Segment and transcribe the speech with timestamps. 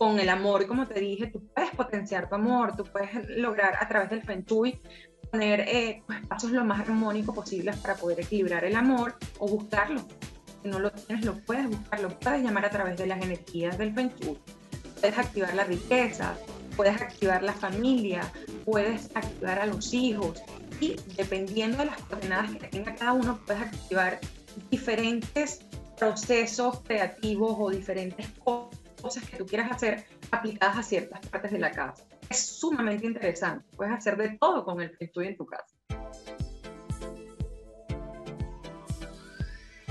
[0.00, 3.86] con el amor, como te dije, tú puedes potenciar tu amor, tú puedes lograr a
[3.86, 4.80] través del Feng Shui
[5.30, 10.00] poner eh, pues, espacios lo más armónicos posibles para poder equilibrar el amor o buscarlo.
[10.62, 13.76] Si no lo tienes, lo puedes buscar, lo puedes llamar a través de las energías
[13.76, 14.10] del Feng.
[15.02, 16.34] Puedes activar la riqueza,
[16.78, 18.22] puedes activar la familia,
[18.64, 20.42] puedes activar a los hijos
[20.80, 24.18] y dependiendo de las coordenadas que tenga cada uno, puedes activar
[24.70, 25.60] diferentes
[25.98, 31.70] procesos creativos o diferentes cosas que tú quieras hacer aplicadas a ciertas partes de la
[31.70, 32.04] casa.
[32.28, 33.64] Es sumamente interesante.
[33.76, 35.74] Puedes hacer de todo con el estoy en tu casa.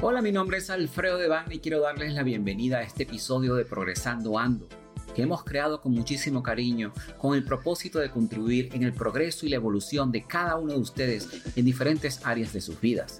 [0.01, 3.65] Hola, mi nombre es Alfredo Devane y quiero darles la bienvenida a este episodio de
[3.65, 4.69] Progresando Ando,
[5.13, 9.49] que hemos creado con muchísimo cariño con el propósito de contribuir en el progreso y
[9.49, 13.19] la evolución de cada uno de ustedes en diferentes áreas de sus vidas.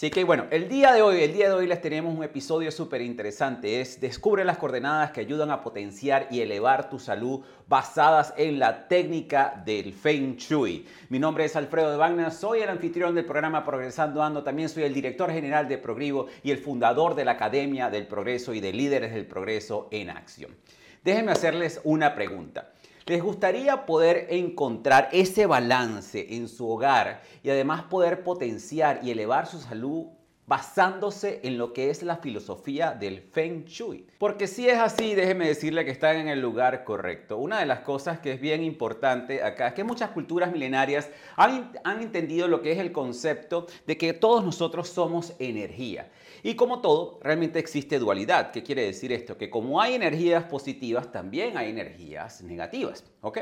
[0.00, 2.70] Así que bueno, el día de hoy, el día de hoy les tenemos un episodio
[2.70, 3.82] súper interesante.
[3.82, 8.88] Es Descubre las coordenadas que ayudan a potenciar y elevar tu salud basadas en la
[8.88, 10.86] técnica del Feng Shui.
[11.10, 14.84] Mi nombre es Alfredo de Wagner, soy el anfitrión del programa Progresando Ando, también soy
[14.84, 18.72] el director general de Progrivo y el fundador de la Academia del Progreso y de
[18.72, 20.56] Líderes del Progreso en Acción.
[21.04, 22.72] Déjenme hacerles una pregunta.
[23.06, 29.46] ¿Les gustaría poder encontrar ese balance en su hogar y además poder potenciar y elevar
[29.46, 30.06] su salud
[30.50, 34.04] basándose en lo que es la filosofía del Feng Shui.
[34.18, 37.38] Porque si es así, déjeme decirle que están en el lugar correcto.
[37.38, 41.70] Una de las cosas que es bien importante acá es que muchas culturas milenarias han,
[41.84, 46.10] han entendido lo que es el concepto de que todos nosotros somos energía.
[46.42, 48.50] Y como todo, realmente existe dualidad.
[48.50, 49.36] ¿Qué quiere decir esto?
[49.36, 53.04] Que como hay energías positivas, también hay energías negativas.
[53.20, 53.38] ¿ok?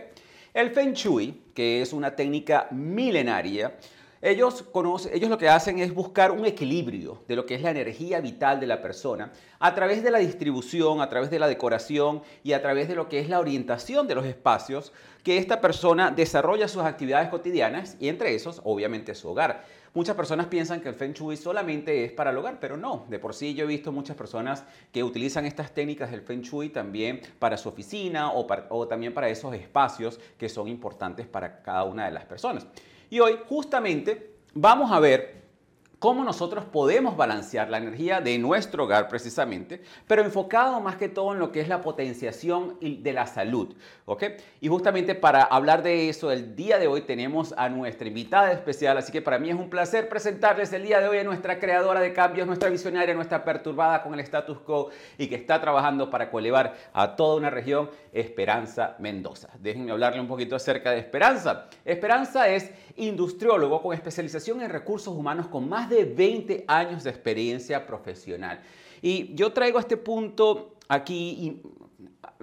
[0.54, 3.76] El Feng Shui, que es una técnica milenaria,
[4.20, 8.20] ellos, conocen, lo que hacen es buscar un equilibrio de lo que es la energía
[8.20, 9.30] vital de la persona
[9.60, 13.08] a través de la distribución, a través de la decoración y a través de lo
[13.08, 14.92] que es la orientación de los espacios
[15.22, 19.64] que esta persona desarrolla sus actividades cotidianas y entre esos, obviamente, su hogar.
[19.94, 23.06] Muchas personas piensan que el Feng Shui solamente es para el hogar, pero no.
[23.08, 26.68] De por sí yo he visto muchas personas que utilizan estas técnicas del Feng Shui
[26.68, 32.04] también para su oficina o también para esos espacios que son importantes para cada una
[32.04, 32.66] de las personas.
[33.10, 35.42] Y hoy justamente vamos a ver
[35.98, 41.32] cómo nosotros podemos balancear la energía de nuestro hogar precisamente, pero enfocado más que todo
[41.32, 43.74] en lo que es la potenciación de la salud.
[44.06, 44.24] ¿ok?
[44.60, 48.96] Y justamente para hablar de eso, el día de hoy tenemos a nuestra invitada especial,
[48.96, 52.00] así que para mí es un placer presentarles el día de hoy a nuestra creadora
[52.00, 56.30] de cambios, nuestra visionaria, nuestra perturbada con el status quo y que está trabajando para
[56.30, 59.48] colevar a toda una región, Esperanza Mendoza.
[59.58, 61.68] Déjenme hablarle un poquito acerca de Esperanza.
[61.84, 67.86] Esperanza es industriólogo con especialización en recursos humanos con más de 20 años de experiencia
[67.86, 68.60] profesional.
[69.02, 71.62] Y yo traigo este punto aquí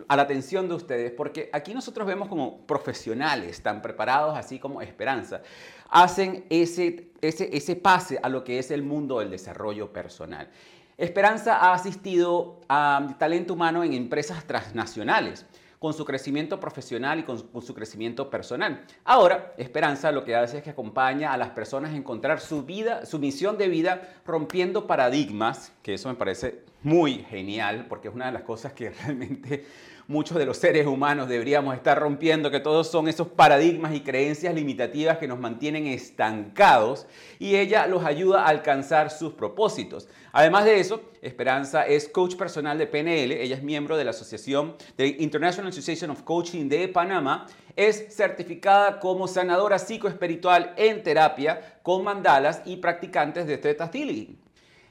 [0.07, 4.81] a la atención de ustedes porque aquí nosotros vemos como profesionales tan preparados así como
[4.81, 5.41] Esperanza
[5.89, 10.49] hacen ese, ese, ese pase a lo que es el mundo del desarrollo personal.
[10.97, 15.45] Esperanza ha asistido a talento humano en empresas transnacionales
[15.79, 18.85] con su crecimiento profesional y con, su crecimiento personal.
[19.03, 23.05] Ahora, Esperanza lo que hace es que acompaña a las personas a encontrar su vida,
[23.05, 28.27] su misión de vida, rompiendo paradigmas, que eso me parece muy genial, porque es una
[28.27, 29.65] de las cosas que realmente
[30.07, 34.53] muchos de los seres humanos deberíamos estar rompiendo, que todos son esos paradigmas y creencias
[34.53, 37.07] limitativas que nos mantienen estancados
[37.39, 40.07] y ella los ayuda a alcanzar sus propósitos.
[40.31, 44.75] Además de eso, Esperanza es coach personal de PNL, ella es miembro de la asociación
[44.97, 52.03] de International Association of Coaching de Panamá, es certificada como sanadora psicoespiritual en terapia con
[52.03, 54.44] mandalas y practicantes de Theta Healing.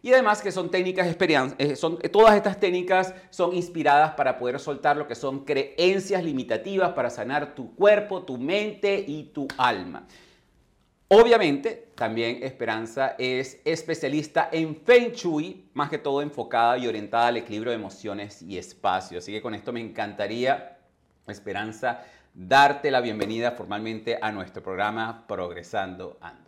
[0.04, 1.16] Y además que son técnicas,
[1.56, 6.92] eh, son, todas estas técnicas son inspiradas para poder soltar lo que son creencias limitativas,
[6.92, 10.06] para sanar tu cuerpo, tu mente y tu alma.
[11.08, 17.38] Obviamente, también Esperanza es especialista en Feng Shui, más que todo enfocada y orientada al
[17.38, 19.16] equilibrio de emociones y espacio.
[19.16, 20.80] Así que con esto me encantaría,
[21.26, 22.02] Esperanza,
[22.34, 26.43] darte la bienvenida formalmente a nuestro programa Progresando Ando.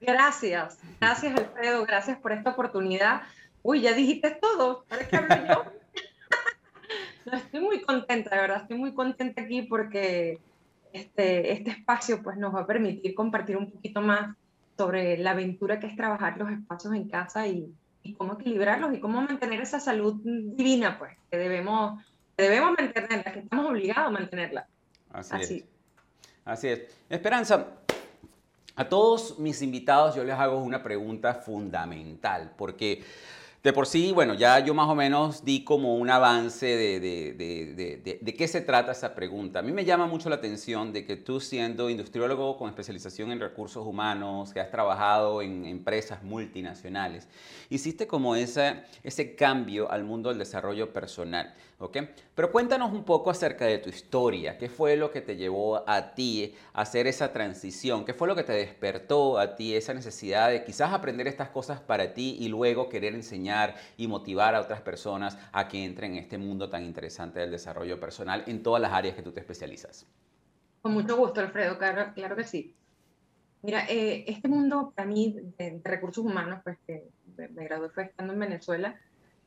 [0.00, 3.22] Gracias, gracias Alfredo, gracias por esta oportunidad.
[3.62, 5.64] Uy, ya dijiste todo, ¿para qué hablo yo?
[7.32, 10.38] estoy muy contenta, de verdad, estoy muy contenta aquí porque
[10.92, 14.34] este, este espacio pues nos va a permitir compartir un poquito más
[14.76, 17.70] sobre la aventura que es trabajar los espacios en casa y,
[18.02, 22.02] y cómo equilibrarlos y cómo mantener esa salud divina, pues, que debemos,
[22.36, 24.66] que debemos mantenerla, que estamos obligados a mantenerla.
[25.12, 25.56] Así, Así.
[25.56, 25.64] es.
[26.44, 26.80] Así es.
[27.08, 27.79] Esperanza,
[28.76, 33.02] a todos mis invitados yo les hago una pregunta fundamental, porque
[33.62, 38.18] de por sí, bueno, ya yo más o menos di como un avance de, de,
[38.22, 39.58] de, qué se trata esa pregunta.
[39.58, 43.38] A mí me llama mucho la atención de que tú siendo industriólogo con especialización en
[43.38, 47.28] recursos humanos, que has trabajado en empresas multinacionales,
[47.68, 51.54] hiciste como ese, ese cambio al mundo del desarrollo personal.
[51.80, 51.96] ¿Ok?
[52.34, 54.58] Pero cuéntanos un poco acerca de tu historia.
[54.58, 58.04] ¿Qué fue lo que te llevó a ti a hacer esa transición?
[58.04, 61.80] ¿Qué fue lo que te despertó a ti esa necesidad de quizás aprender estas cosas
[61.80, 66.18] para ti y luego querer enseñar y motivar a otras personas a que entren en
[66.18, 70.06] este mundo tan interesante del desarrollo personal en todas las áreas que tú te especializas?
[70.82, 72.74] Con mucho gusto, Alfredo, claro, claro que sí.
[73.62, 78.32] Mira, eh, este mundo para mí de, recursos humanos, pues que me gradué fue estando
[78.32, 78.98] en Venezuela,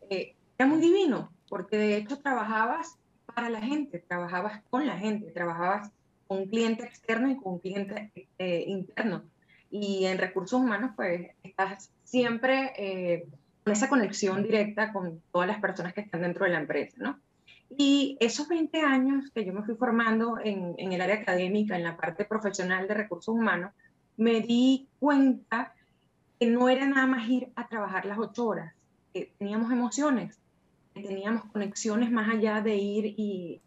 [0.09, 2.97] eh, era muy divino, porque de hecho trabajabas
[3.35, 5.91] para la gente, trabajabas con la gente, trabajabas
[6.25, 9.21] con un cliente externo y con un cliente eh, interno.
[9.69, 13.27] Y en recursos humanos, pues estás siempre eh,
[13.63, 17.19] con esa conexión directa con todas las personas que están dentro de la empresa, ¿no?
[17.69, 21.83] Y esos 20 años que yo me fui formando en, en el área académica, en
[21.83, 23.73] la parte profesional de recursos humanos,
[24.17, 25.75] me di cuenta
[26.39, 28.73] que no era nada más ir a trabajar las ocho horas,
[29.13, 30.39] que teníamos emociones,
[30.93, 33.61] teníamos conexiones más allá de ir y,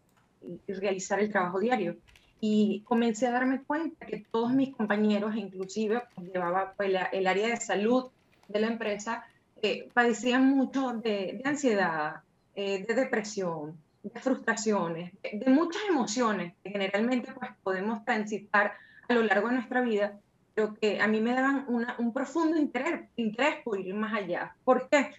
[0.69, 1.97] realizar el trabajo diario.
[2.41, 7.49] Y comencé a darme cuenta que todos mis compañeros, inclusive pues, llevaba pues, el área
[7.49, 8.11] de salud
[8.47, 9.25] de la empresa,
[9.63, 12.21] eh, padecían mucho de, ansiedad,
[12.55, 18.75] eh, de depresión, de frustraciones, de, muchas emociones que generalmente pues, podemos transitar
[19.09, 20.21] a lo largo de nuestra vida,
[20.55, 24.55] pero que a mí me daban una, un profundo interés, interés por ir más allá.
[24.65, 25.11] ¿Por qué?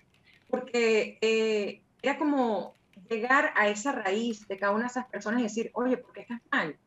[0.49, 2.73] Porque eh, era como
[3.09, 6.21] llegar a esa raíz de cada una de esas personas y decir, oye, ¿por qué
[6.21, 6.77] estás mal?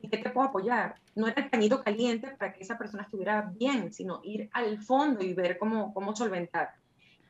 [0.00, 0.94] ¿Y qué te puedo apoyar?
[1.14, 5.22] No era el pañito caliente para que esa persona estuviera bien, sino ir al fondo
[5.22, 6.70] y ver cómo, cómo solventar.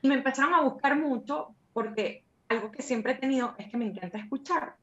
[0.03, 3.87] Y me empezaron a buscar mucho porque algo que siempre he tenido es que me
[3.87, 4.77] encanta escuchar.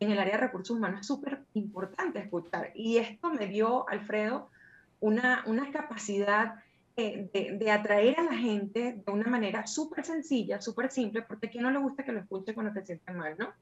[0.00, 2.72] En el área de recursos humanos es súper importante escuchar.
[2.74, 4.50] Y esto me dio, Alfredo,
[4.98, 6.56] una, una capacidad
[6.96, 11.62] de, atraer a la gente de una manera súper sencilla, súper simple, porque a quien
[11.62, 13.52] no le gusta que lo escuche cuando te siente mal, ¿no?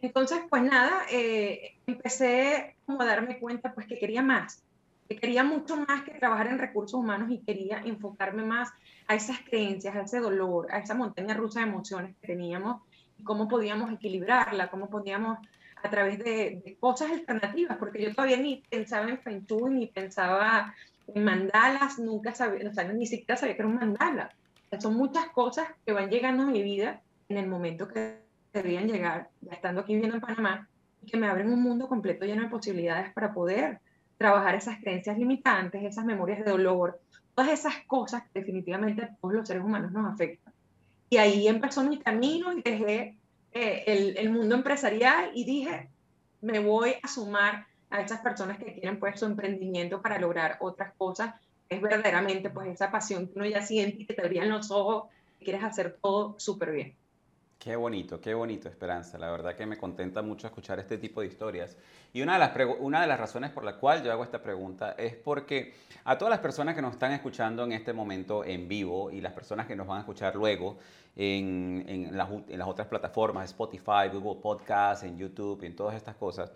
[0.00, 4.64] Entonces, pues nada, eh, empecé como a darme cuenta pues que quería más,
[5.08, 8.70] que quería mucho más que trabajar en recursos humanos y quería enfocarme más
[9.06, 12.82] a esas creencias, a ese dolor, a esa montaña rusa de emociones que teníamos
[13.18, 15.38] y cómo podíamos equilibrarla, cómo podíamos
[15.82, 19.86] a través de, de cosas alternativas, porque yo todavía ni pensaba en Feng Shui, ni
[19.86, 20.74] pensaba
[21.14, 24.30] mandalas, nunca sabía, o sea, ni siquiera sabía que era un mandala.
[24.80, 28.18] son muchas cosas que van llegando a mi vida en el momento que
[28.52, 30.68] deberían llegar, ya estando aquí viviendo en Panamá,
[31.02, 33.80] y que me abren un mundo completo lleno de posibilidades para poder
[34.18, 37.00] trabajar esas creencias limitantes, esas memorias de dolor,
[37.34, 40.52] todas esas cosas que definitivamente todos los seres humanos nos afectan.
[41.10, 43.16] Y ahí empezó mi camino y dejé
[43.52, 45.88] eh, el mundo empresarial y dije,
[46.40, 50.92] me voy a sumar a esas personas que quieren pues su emprendimiento para lograr otras
[50.94, 51.34] cosas.
[51.68, 55.04] Es verdaderamente pues esa pasión que uno ya siente y que te abrían los ojos,
[55.38, 56.94] y quieres hacer todo súper bien.
[57.58, 59.18] Qué bonito, qué bonito, Esperanza.
[59.18, 61.76] La verdad que me contenta mucho escuchar este tipo de historias.
[62.12, 64.96] Y una de, las una de las razones por la cual yo hago esta pregunta
[64.98, 65.72] es porque
[66.04, 69.32] a todas las personas que nos están escuchando en este momento en vivo y las
[69.32, 70.78] personas que nos van a escuchar luego
[71.14, 76.16] en, en, las, en las otras plataformas, Spotify, Google Podcasts, en YouTube, en todas estas
[76.16, 76.50] cosas,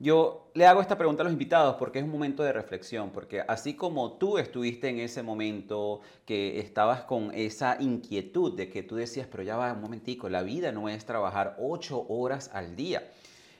[0.00, 3.42] yo le hago esta pregunta a los invitados porque es un momento de reflexión, porque
[3.46, 8.96] así como tú estuviste en ese momento que estabas con esa inquietud de que tú
[8.96, 13.10] decías, pero ya va un momentico, la vida no es trabajar ocho horas al día.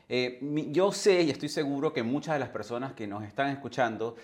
[0.09, 4.17] Eh, yo sé y estoy seguro que muchas de las personas que nos están escuchando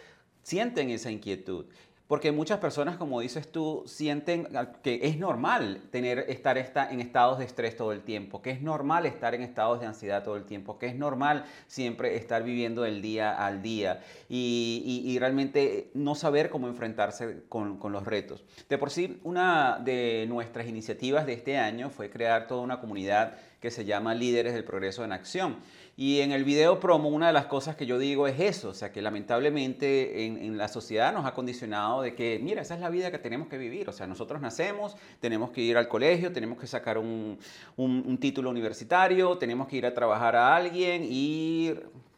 [0.42, 1.66] sienten esa inquietud.
[2.08, 4.46] Porque muchas personas, como dices tú, sienten
[4.82, 9.06] que es normal tener, estar en estados de estrés todo el tiempo, que es normal
[9.06, 13.02] estar en estados de ansiedad todo el tiempo, que es normal siempre estar viviendo el
[13.02, 18.44] día al día y, realmente no saber cómo enfrentarse con, con, los retos.
[18.68, 23.38] De por sí, una de nuestras iniciativas de este año fue crear toda una comunidad
[23.60, 25.56] que se llama Líderes del Progreso en Acción.
[25.98, 28.74] Y en el video promo una de las cosas que yo digo es eso, o
[28.74, 32.90] sea que lamentablemente en, la sociedad nos ha condicionado de que, mira, esa es la
[32.90, 36.58] vida que tenemos que vivir, o sea, nosotros nacemos, tenemos que ir al colegio, tenemos
[36.58, 37.38] que sacar un,
[37.78, 41.72] un título universitario, tenemos que ir a trabajar a alguien y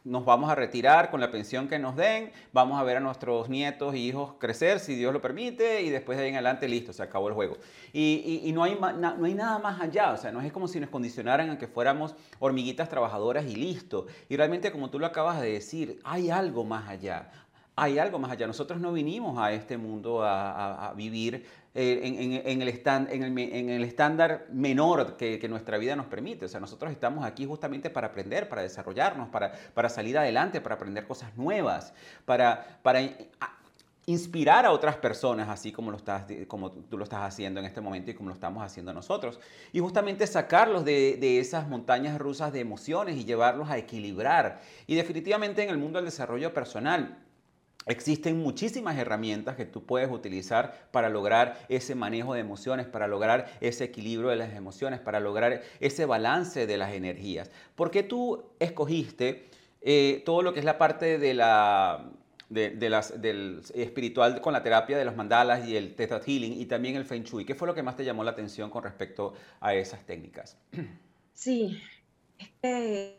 [0.05, 3.49] nos vamos a retirar con la pensión que nos den, vamos a ver a nuestros
[3.49, 6.93] nietos y hijos crecer, si Dios lo permite, y después de ahí en adelante, listo,
[6.93, 7.57] se acabó el juego.
[7.93, 10.91] Y, no, hay, no hay nada más allá, o sea, no es como si nos
[10.91, 14.07] condicionaran a que fuéramos hormiguitas trabajadoras y listo.
[14.29, 17.31] Y realmente, como tú lo acabas de decir, hay algo más allá,
[17.79, 18.47] hay algo más allá.
[18.47, 25.79] Nosotros no vinimos a este mundo a, vivir eh, en, el estándar menor que, nuestra
[25.79, 26.47] vida nos permite.
[26.47, 31.07] O sea, nosotros estamos aquí justamente para aprender, para desarrollarnos, para, salir adelante, para aprender
[31.07, 31.93] cosas nuevas,
[32.25, 33.01] para, para
[34.07, 37.83] inspirar a otras personas, así como, lo estás, como tú lo estás haciendo en este
[37.83, 39.39] momento y como lo estamos haciendo nosotros.
[39.73, 44.63] Y justamente sacarlos de, de esas montañas rusas de emociones y llevarlos a equilibrar.
[44.87, 47.19] Y definitivamente en el mundo del desarrollo personal,
[47.89, 53.51] Existen muchísimas herramientas que tú puedes utilizar para lograr ese manejo de emociones, para lograr
[53.61, 57.51] ese equilibrio de las emociones, para lograr ese balance de las energías.
[57.75, 59.49] ¿Por qué tú escogiste
[59.81, 62.11] eh, todo lo que es la parte de la,
[62.49, 66.67] de, las, del espiritual con la terapia de los mandalas y el Theta Healing y
[66.67, 67.45] también el Feng Shui?
[67.45, 70.57] ¿Qué fue lo que más te llamó la atención con respecto a esas técnicas?
[71.35, 71.81] Sí,
[72.39, 73.18] este,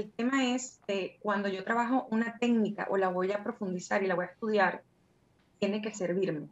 [0.00, 4.06] el tema es que cuando yo trabajo una técnica o la voy a profundizar y
[4.06, 4.82] la voy a estudiar,
[5.58, 6.48] tiene que servirme.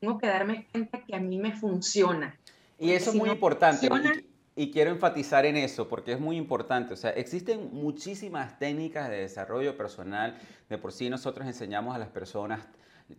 [0.00, 2.38] Tengo que darme cuenta que a mí me funciona.
[2.78, 3.88] Y eso es muy importante.
[4.56, 6.94] y, quiero enfatizar en eso porque es muy importante.
[6.94, 10.38] O sea, existen muchísimas técnicas de desarrollo personal.
[10.68, 12.60] De por sí nosotros enseñamos a las personas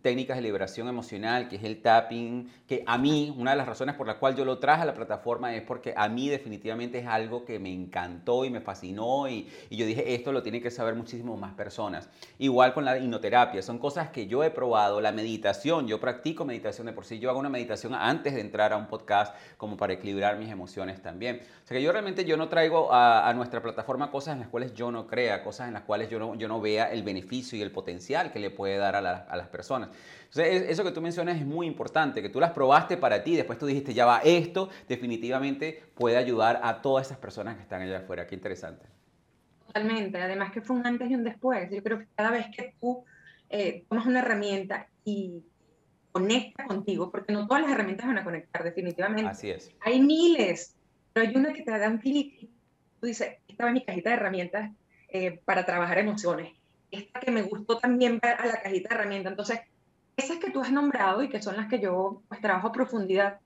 [0.02, 3.94] técnicas de liberación emocional, que es el tapping, que a mí, una de las razones
[3.94, 7.06] por las cuales yo lo traje a la plataforma es porque a mí definitivamente es
[7.06, 10.70] algo que me encantó y me fascinó y, y yo dije, esto lo tienen que
[10.70, 12.08] saber muchísimas más personas.
[12.38, 16.86] Igual con la hipnoterapia, son cosas que yo he probado, la meditación, yo practico meditación
[16.86, 19.92] de por sí, yo hago una meditación antes de entrar a un podcast como para
[19.92, 21.40] equilibrar mis emociones también.
[21.64, 24.48] O sea que yo realmente yo no traigo a, a nuestra plataforma cosas en las
[24.48, 27.58] cuales yo no crea, cosas en las cuales yo no, yo no vea el beneficio
[27.58, 29.83] y el potencial que le puede dar a, a las personas.
[30.34, 33.58] Entonces, eso que tú mencionas es muy importante, que tú las probaste para ti, después
[33.58, 37.98] tú dijiste, ya va, esto definitivamente puede ayudar a todas esas personas que están allá
[37.98, 38.26] afuera.
[38.26, 38.84] Qué interesante.
[39.66, 41.70] Totalmente, además que fue un antes y un después.
[41.70, 43.04] Yo creo que cada vez que tú
[43.48, 45.44] eh, tomas una herramienta y
[46.10, 49.30] conecta contigo, porque no todas las herramientas van a conectar definitivamente.
[49.30, 49.72] Así es.
[49.80, 50.76] Hay miles,
[51.12, 52.48] pero hay una que te da un clic.
[53.00, 54.70] Tú dices, estaba en mi cajita de herramientas
[55.08, 56.52] eh, para trabajar emociones.
[56.90, 59.32] Esta que me gustó también a la cajita de herramientas.
[59.32, 59.60] Entonces,
[60.16, 63.40] esas que tú has nombrado y que son las que yo pues, trabajo a profundidad,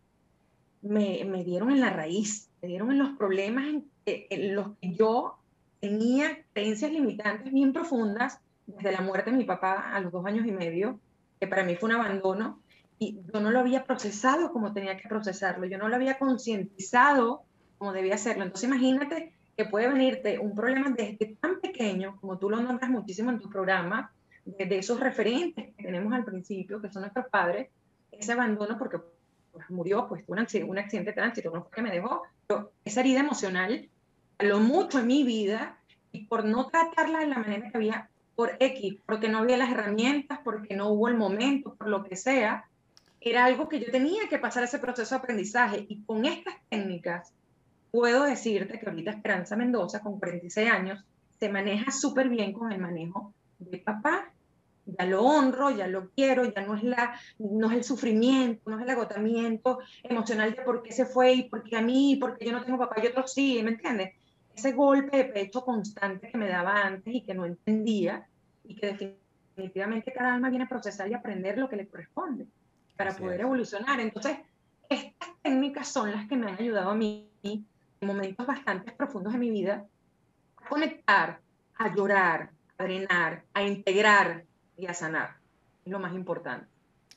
[0.83, 3.65] me, dieron en la raíz, me dieron en los problemas
[4.07, 5.39] en, los que yo
[5.81, 10.47] tenía creencias limitantes bien profundas desde la muerte de mi papá a los dos años
[10.47, 11.01] y medio,
[11.41, 12.61] que para mí fue un abandono,
[12.99, 17.43] y yo no lo había procesado como tenía que procesarlo, yo no lo había concientizado
[17.79, 18.45] como debía hacerlo.
[18.45, 23.31] Entonces imagínate que puede venirte un problema desde tan pequeño, como tú lo nombras muchísimo
[23.31, 24.13] en tu programa,
[24.57, 27.69] de, esos referentes que tenemos al principio, que son nuestros padres,
[28.11, 28.99] ese abandono porque
[29.53, 33.01] pues, murió, pues un un accidente de tránsito, no fue que me dejó, pero esa
[33.01, 33.89] herida emocional,
[34.39, 35.79] lo mucho en mi vida,
[36.13, 39.71] y por no tratarla de la manera que había, por X, porque no había las
[39.71, 42.65] herramientas, porque no hubo el momento, por lo que sea,
[43.21, 45.87] era algo que yo tenía que pasar ese proceso de aprendizaje.
[45.89, 47.33] Y con estas técnicas,
[47.91, 51.05] puedo decirte que ahorita Esperanza Mendoza, con 46 años,
[51.39, 54.31] se maneja súper bien con el manejo de papá
[54.97, 58.79] ya lo honro, ya lo quiero, ya no es, la, no es el sufrimiento, no
[58.79, 62.47] es el agotamiento emocional de por qué se fue y por qué a mí, porque
[62.47, 64.15] yo no tengo papá y otros sí, ¿me entiendes?
[64.55, 68.27] Ese golpe de pecho constante que me daba antes y que no entendía
[68.65, 69.17] y que
[69.57, 72.47] definitivamente cada alma viene a procesar y aprender lo que le corresponde
[72.97, 74.01] para poder evolucionar.
[74.01, 74.39] Entonces,
[74.89, 77.67] estas técnicas son las que me han ayudado a mí en
[78.01, 79.87] momentos bastante profundos de mi vida
[80.57, 81.41] a conectar,
[81.77, 84.45] a llorar, a drenar, a integrar
[84.79, 85.37] y a sanar.
[85.85, 86.67] Es lo más importante.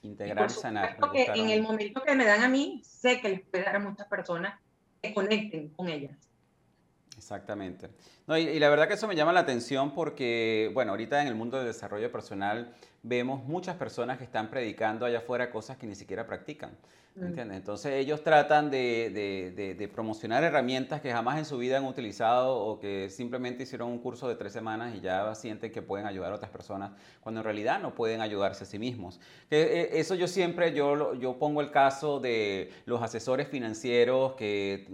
[0.02, 0.98] Integrar, y sanar.
[1.14, 3.80] Que en el momento que me dan a mí, sé que les puede dar a
[3.80, 4.60] muchas personas
[5.02, 6.18] que conecten con ellas.
[7.16, 7.90] Exactamente.
[8.26, 11.28] No, y, y, la verdad que eso me llama la atención porque, bueno, ahorita en
[11.28, 15.86] el mundo del desarrollo personal vemos muchas personas que están predicando allá afuera cosas que
[15.86, 16.72] ni siquiera practican.
[17.16, 17.26] Mm.
[17.26, 17.58] ¿Entiendes?
[17.58, 22.58] Entonces ellos tratan de, de, de, promocionar herramientas que jamás en su vida han utilizado
[22.58, 26.32] o que simplemente hicieron un curso de tres semanas y ya sienten que pueden ayudar
[26.32, 29.20] a otras personas cuando en realidad no pueden ayudarse a sí mismos.
[29.50, 34.88] Que, eh, eso yo siempre, yo, yo pongo el caso de los asesores financieros que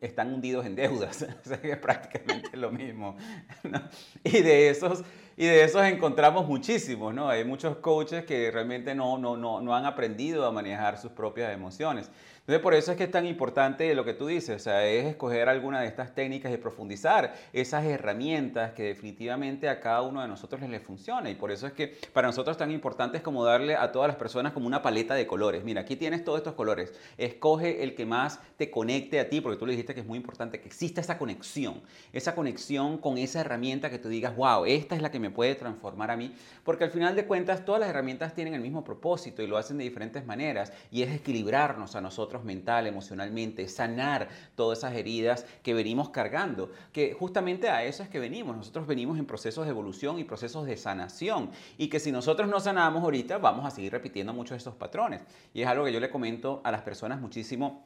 [0.00, 3.16] están hundidos en deudas, o sea, es prácticamente lo mismo.
[4.24, 5.04] Y de esos
[5.40, 7.30] y de esos encontramos muchísimos, ¿no?
[7.30, 11.50] Hay muchos coaches que realmente no, no, no, no han aprendido a manejar sus propias
[11.54, 12.10] emociones.
[12.50, 15.06] Entonces, por eso es que es tan importante lo que tú dices, o sea, es
[15.06, 20.26] escoger alguna de estas técnicas y profundizar esas herramientas que definitivamente a cada uno de
[20.26, 21.30] nosotros les, funciona.
[21.30, 24.16] Y por eso es que para nosotros tan importante es como darle a todas las
[24.16, 25.62] personas como una paleta de colores.
[25.62, 26.92] Mira, aquí tienes todos estos colores.
[27.18, 30.18] Escoge el que más te conecte a ti, porque tú le dijiste que es muy
[30.18, 31.80] importante que exista esa conexión,
[32.12, 35.54] esa conexión con esa herramienta que tú digas, wow, esta es la que me puede
[35.54, 39.40] transformar a mí, porque al final de cuentas todas las herramientas tienen el mismo propósito
[39.40, 44.78] y lo hacen de diferentes maneras, y es equilibrarnos a nosotros mental, emocionalmente, sanar todas
[44.78, 48.56] esas heridas que venimos cargando, que justamente a eso es que venimos.
[48.56, 52.60] Nosotros venimos en procesos de evolución y procesos de sanación y que si nosotros no
[52.60, 55.22] sanamos ahorita vamos a seguir repitiendo muchos de esos patrones.
[55.54, 57.84] Y es algo que yo le comento a las personas muchísimo.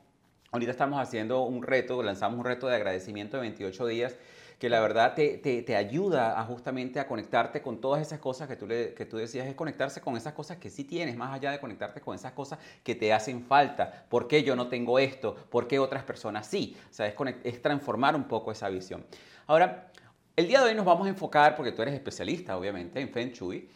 [0.52, 4.16] Ahorita estamos haciendo un reto, lanzamos un reto de agradecimiento de 28 días
[4.64, 8.56] que la verdad te, te, ayuda a justamente a conectarte con todas esas cosas que
[8.56, 11.50] tú, le, que tú decías, es conectarse con esas cosas que sí tienes, más allá
[11.50, 14.06] de conectarte con esas cosas que te hacen falta.
[14.08, 15.34] ¿Por qué yo no tengo esto?
[15.50, 16.78] ¿Por qué otras personas sí?
[16.90, 19.04] O sea, es, es transformar un poco esa visión.
[19.46, 19.90] Ahora,
[20.34, 23.32] el día de hoy nos vamos a enfocar, porque tú eres especialista, obviamente, en Feng
[23.32, 23.68] Shui,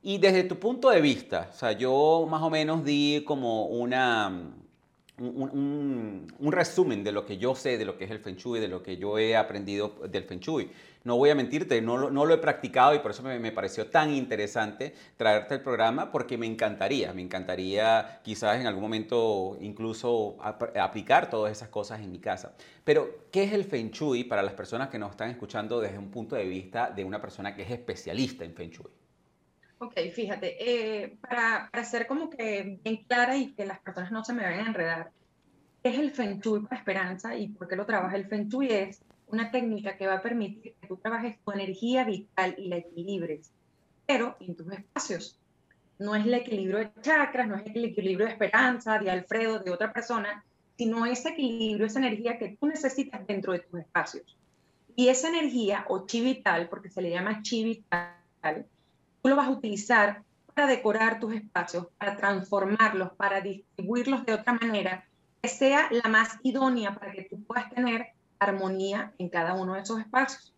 [0.00, 4.54] y desde tu punto de vista, o sea, yo más o menos di como una,
[5.18, 8.68] un, resumen de lo que yo sé de lo que es el Feng Shui, de
[8.68, 10.70] lo que yo he aprendido del Feng Shui.
[11.04, 13.88] No voy a mentirte, no, no lo he practicado y por eso me, me, pareció
[13.88, 20.36] tan interesante traerte el programa porque me encantaría, me encantaría quizás en algún momento incluso
[20.40, 22.54] aplicar todas esas cosas en mi casa.
[22.84, 26.10] Pero, ¿qué es el Feng Shui para las personas que nos están escuchando desde un
[26.10, 29.03] punto de vista de una persona que es especialista en Feng Shui?
[29.78, 34.24] Ok, fíjate, eh, para, para, ser como que bien clara y que las personas no
[34.24, 35.10] se me vayan a enredar,
[35.82, 38.16] ¿qué es el Feng Shui para esperanza y por qué lo trabaja?
[38.16, 42.04] El Feng Shui es una técnica que va a permitir que tú trabajes tu energía
[42.04, 43.52] vital y la equilibres,
[44.06, 45.38] pero en tus espacios.
[45.98, 49.70] No es el equilibrio de chakras, no es el equilibrio de esperanza, de Alfredo, de
[49.70, 50.44] otra persona,
[50.76, 54.36] sino ese equilibrio, esa energía que tú necesitas dentro de tus espacios.
[54.96, 58.66] Y esa energía, o chi vital, porque se le llama chi vital,
[59.24, 64.52] tú lo vas a utilizar para decorar tus espacios, para transformarlos, para distribuirlos de otra
[64.52, 65.08] manera,
[65.40, 68.08] que sea la más idónea para que tú puedas tener
[68.38, 70.54] armonía en cada uno de esos espacios.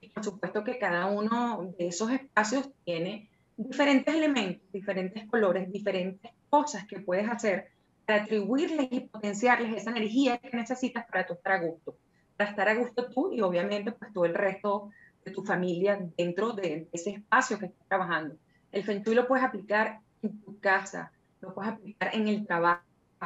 [0.00, 6.32] Y por supuesto que cada uno de esos espacios tiene diferentes elementos, diferentes colores, diferentes
[6.48, 7.70] cosas que puedes hacer
[8.06, 11.98] para atribuirles y potenciarles esa energía que necesitas para tu estar a gusto.
[12.38, 14.90] Para estar a gusto tú y obviamente pues todo el resto
[15.30, 18.36] tu familia dentro de ese espacio que estás trabajando.
[18.72, 22.82] El Feng Shui lo puedes aplicar en tu casa, lo puedes aplicar en el trabajo,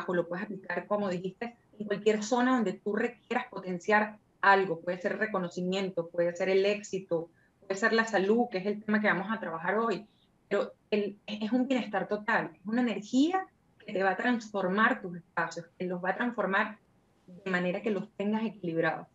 [0.08, 4.80] lo puedes aplicar, como dijiste, en cualquier zona donde tú requieras potenciar algo.
[4.80, 9.00] Puede ser reconocimiento, puede ser el éxito, puede ser la salud, que es el tema
[9.00, 10.06] que vamos a trabajar hoy.
[10.48, 13.46] Pero es un bienestar total, es una energía
[13.84, 16.78] que te va a transformar tus espacios, que los va a transformar
[17.26, 19.06] de manera que los tengas equilibrados.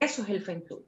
[0.00, 0.84] Eso es el Feng Shui.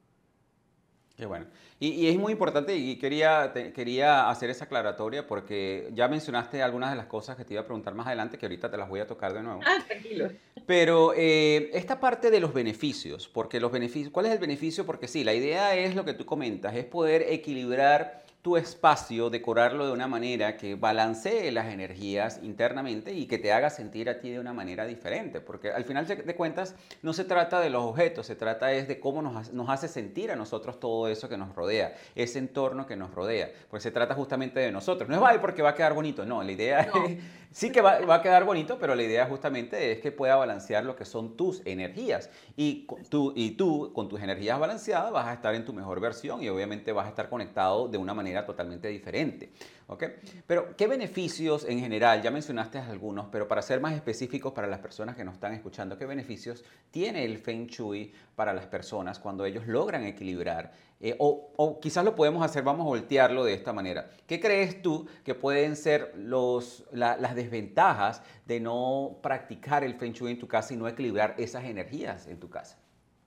[1.15, 1.45] Qué bueno.
[1.79, 6.97] Y, es muy importante y quería, quería hacer esa aclaratoria porque ya mencionaste algunas de
[6.97, 9.07] las cosas que te iba a preguntar más adelante que ahorita te las voy a
[9.07, 9.61] tocar de nuevo.
[9.65, 10.29] Ah, tranquilo.
[10.65, 14.85] Pero eh, esta parte de los beneficios, porque los beneficios, ¿cuál es el beneficio?
[14.85, 19.87] Porque sí, la idea es lo que tú comentas, es poder equilibrar tu espacio, decorarlo
[19.87, 24.29] de una manera que balancee las energías internamente y que te haga sentir a ti
[24.29, 28.27] de una manera diferente, porque al final de cuentas no se trata de los objetos,
[28.27, 31.55] se trata es de cómo nos, nos hace sentir a nosotros todo eso que nos
[31.55, 35.09] rodea, ese entorno que nos rodea, pues se trata justamente de nosotros.
[35.09, 37.17] No es vaya porque va a quedar bonito, no, la idea es,
[37.55, 40.83] sí que va, va, a quedar bonito, pero la idea justamente es que pueda balancear
[40.83, 45.33] lo que son tus energías y tú, y tú con tus energías balanceadas vas a
[45.33, 48.89] estar en tu mejor versión y obviamente vas a estar conectado de una manera totalmente
[48.89, 49.53] diferente.
[49.87, 50.15] ¿okay?
[50.45, 52.21] Pero, ¿qué beneficios en general?
[52.21, 55.97] Ya mencionaste algunos, pero para ser más específicos para las personas que nos están escuchando,
[55.97, 60.73] ¿qué beneficios tiene el Feng Shui para las personas cuando ellos logran equilibrar?
[61.05, 64.09] Eh, o, o, quizás lo podemos hacer, vamos a voltearlo de esta manera.
[64.25, 70.31] ¿Qué crees tú que pueden ser los, las desventajas de no practicar el Feng Shui
[70.31, 72.79] en tu casa y no equilibrar esas energías en tu casa?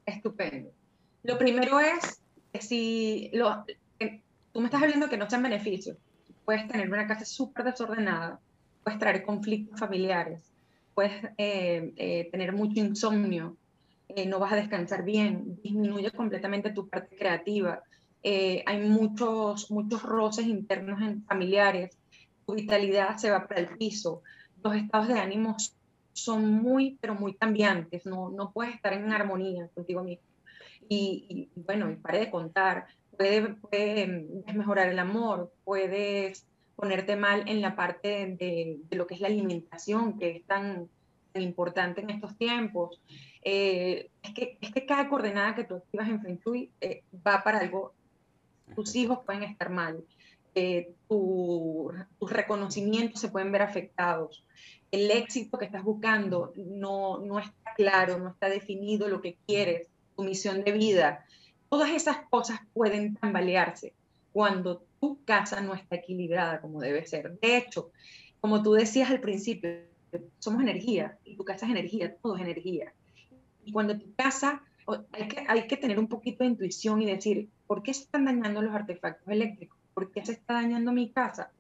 [0.04, 0.72] Estupendo.
[1.22, 2.20] Lo primero es
[2.58, 3.64] si lo,
[4.52, 5.96] tú me estás hablando que no sean beneficios.
[6.44, 8.40] Puedes tener una casa súper desordenada,
[8.82, 10.50] puedes traer conflictos familiares,
[10.96, 13.56] puedes eh, eh, tener mucho insomnio,
[14.08, 17.82] eh, no vas a descansar bien, disminuye completamente tu parte creativa.
[18.22, 21.96] hay muchos, muchos roces internos en familiares,
[22.46, 24.22] tu vitalidad se va para el piso,
[24.62, 25.56] los estados de ánimo
[26.12, 30.24] son muy, pero muy cambiantes, no, no puedes estar en armonía contigo mismo.
[30.88, 33.56] Y, bueno, y pare de contar, puede,
[34.54, 40.18] mejorar el amor, puedes ponerte mal en la parte de, lo que es la alimentación,
[40.18, 40.88] que es tan,
[41.42, 43.00] importante en estos tiempos.
[43.42, 47.42] Eh, es, que, es que cada coordenada que tú activas en Feng Shui eh, va
[47.42, 47.94] para algo.
[48.74, 50.04] Tus hijos pueden estar mal,
[50.54, 54.44] eh, tus reconocimientos se pueden ver afectados,
[54.90, 59.88] el éxito que estás buscando no, no está claro, no está definido lo que quieres,
[60.16, 61.24] tu misión de vida.
[61.68, 63.92] Todas esas cosas pueden tambalearse
[64.32, 67.38] cuando tu casa no está equilibrada como debe ser.
[67.40, 67.90] De hecho,
[68.40, 69.70] como tú decías al principio,
[70.38, 72.92] somos energía y tu casa es energía, todo es energía.
[73.64, 74.62] Y cuando tu casa,
[75.12, 78.24] hay que, hay que tener un poquito de intuición y decir, ¿por qué se están
[78.24, 79.78] dañando los artefactos eléctricos?
[79.94, 81.50] ¿Por qué se está dañando mi casa?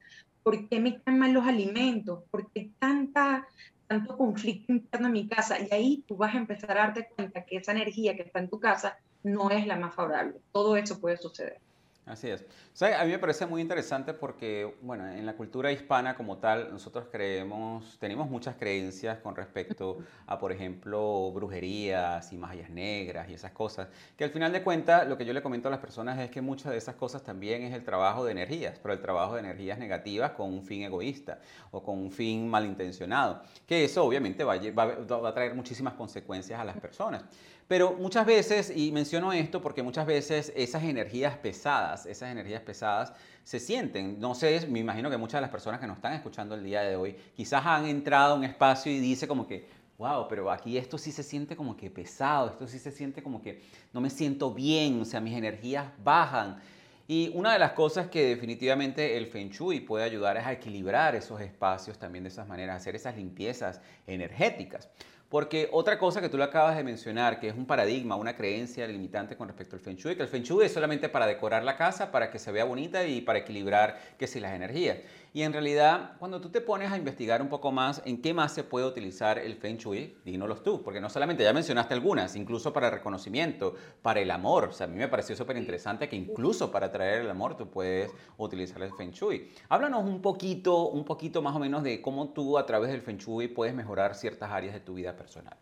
[0.42, 2.24] ¿Por qué me caen mal los alimentos?
[2.30, 3.46] ¿Por qué tanta,
[3.86, 5.58] tanto conflicto interno en mi casa?
[5.60, 8.48] Y ahí tú vas a empezar a darte cuenta que esa energía que está en
[8.48, 10.40] tu casa no es la más favorable.
[10.52, 11.60] Todo eso puede suceder.
[12.08, 12.42] Así es.
[12.80, 17.06] a mí me parece muy interesante porque, bueno, en la cultura hispana como tal, nosotros
[17.12, 23.52] creemos, tenemos muchas creencias con respecto a, por ejemplo, brujerías y magias negras y esas
[23.52, 26.30] cosas, que al final de cuentas, lo que yo le comento a las personas es
[26.30, 29.40] que muchas de esas cosas también es el trabajo de energías, pero el trabajo de
[29.40, 31.40] energías negativas con un fin egoísta
[31.72, 36.78] o con un fin malintencionado, que eso obviamente va a traer muchísimas consecuencias a las
[36.78, 37.24] personas.
[37.68, 43.12] Pero muchas veces, y menciono esto porque muchas veces esas energías pesadas, esas energías pesadas
[43.44, 44.18] se sienten.
[44.18, 46.80] No sé, me imagino que muchas de las personas que nos están escuchando el día
[46.80, 50.78] de hoy quizás han entrado a un espacio y dice como que, wow, pero aquí
[50.78, 53.60] esto sí se siente como que pesado, esto sí se siente como que
[53.92, 56.62] no me siento bien, o sea, mis energías bajan.
[57.06, 61.14] Y una de las cosas que definitivamente el Feng Shui puede ayudar es a equilibrar
[61.14, 64.88] esos espacios también de esas maneras, hacer esas limpiezas energéticas.
[65.28, 68.86] Porque otra cosa que tú lo acabas de mencionar, que es un paradigma, una creencia
[68.86, 71.76] limitante con respecto al Feng Shui, que el Feng Shui es solamente para decorar la
[71.76, 74.98] casa, para que se vea bonita y para equilibrar que si las energías.
[75.34, 78.52] Y en realidad, cuando tú te pones a investigar un poco más en qué más
[78.54, 82.72] se puede utilizar el Feng Shui, dínolos tú, porque no solamente ya mencionaste algunas, incluso
[82.72, 84.68] para reconocimiento, para el amor.
[84.70, 87.68] O sea, a mí me pareció súper interesante que incluso para traer el amor tú
[87.68, 89.50] puedes utilizar el Feng Shui.
[89.68, 93.18] Háblanos un poquito, un poquito más o menos de cómo tú a través del Feng
[93.18, 95.56] Shui puedes mejorar ciertas áreas de tu vida personal.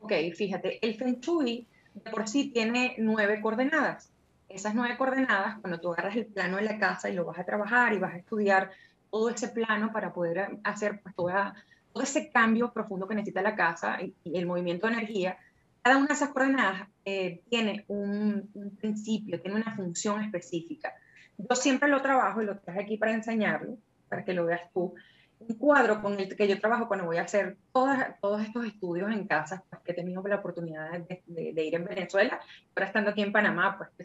[0.00, 4.10] Ok, fíjate, el Feng Shui de por sí tiene nueve coordenadas
[4.48, 7.44] esas nueve coordenadas, cuando tú agarras el plano de la casa y lo vas a
[7.44, 8.70] trabajar y vas a estudiar
[9.10, 11.54] todo ese plano para poder hacer pues, toda,
[11.92, 15.38] todo ese cambio profundo que necesita la casa y, el movimiento de energía,
[15.82, 20.92] cada una de esas coordenadas eh, tiene un, principio, tiene una función específica.
[21.36, 23.76] Yo siempre lo trabajo y lo traje aquí para enseñarlo,
[24.08, 24.94] para que lo veas tú.
[25.40, 29.10] Un cuadro con el que yo trabajo cuando voy a hacer todas, todos estos estudios
[29.12, 32.40] en casa, pues que he tenido la oportunidad de, de, ir en Venezuela,
[32.74, 34.04] ahora estando aquí en Panamá, pues que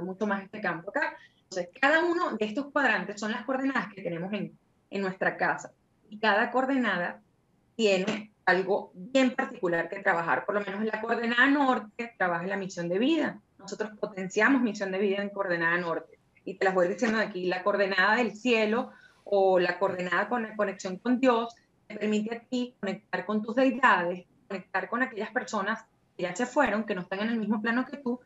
[0.00, 1.16] mucho más este campo acá.
[1.42, 4.56] Entonces, cada uno de estos cuadrantes son las coordenadas que tenemos en,
[4.90, 5.72] en nuestra casa.
[6.08, 7.20] Y cada coordenada
[7.76, 10.44] tiene algo bien particular que trabajar.
[10.44, 13.40] Por lo menos en la coordenada norte trabaja la misión de vida.
[13.58, 16.18] Nosotros potenciamos misión de vida en coordenada norte.
[16.44, 18.90] Y te las voy diciendo aquí, la coordenada del cielo
[19.24, 21.54] o la coordenada con la conexión con Dios
[21.86, 25.84] te permite a ti conectar con tus deidades, conectar con aquellas personas
[26.16, 28.20] que ya se fueron, que no están en el mismo plano que tú,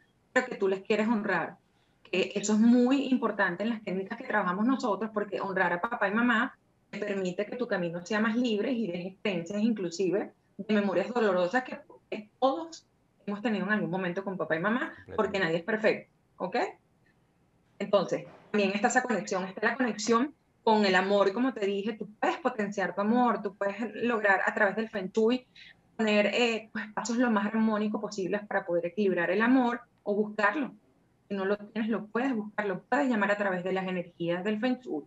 [0.45, 1.57] que tú les quieres honrar.
[2.03, 6.09] Que eso es muy importante en las técnicas que trabajamos nosotros porque honrar a papá
[6.09, 6.57] y mamá
[6.91, 11.65] te permite que tu camino sea más libre y dejes experiencias inclusive de memorias dolorosas
[11.65, 11.81] que,
[12.39, 12.87] todos
[13.27, 16.57] hemos tenido en algún momento con papá y mamá porque nadie es perfecto, ¿ok?
[17.79, 22.09] Entonces, también está esa conexión, está la conexión con el amor, como te dije, tú
[22.21, 25.47] puedes potenciar tu amor, tú puedes lograr a través del Feng Shui
[25.97, 30.73] poner eh, pues, pasos lo más armónicos posibles para poder equilibrar el amor o buscarlo.
[31.29, 34.45] Si no lo tienes, lo puedes buscar, lo puedes llamar a través de las energías
[34.45, 35.05] del Feng Shui.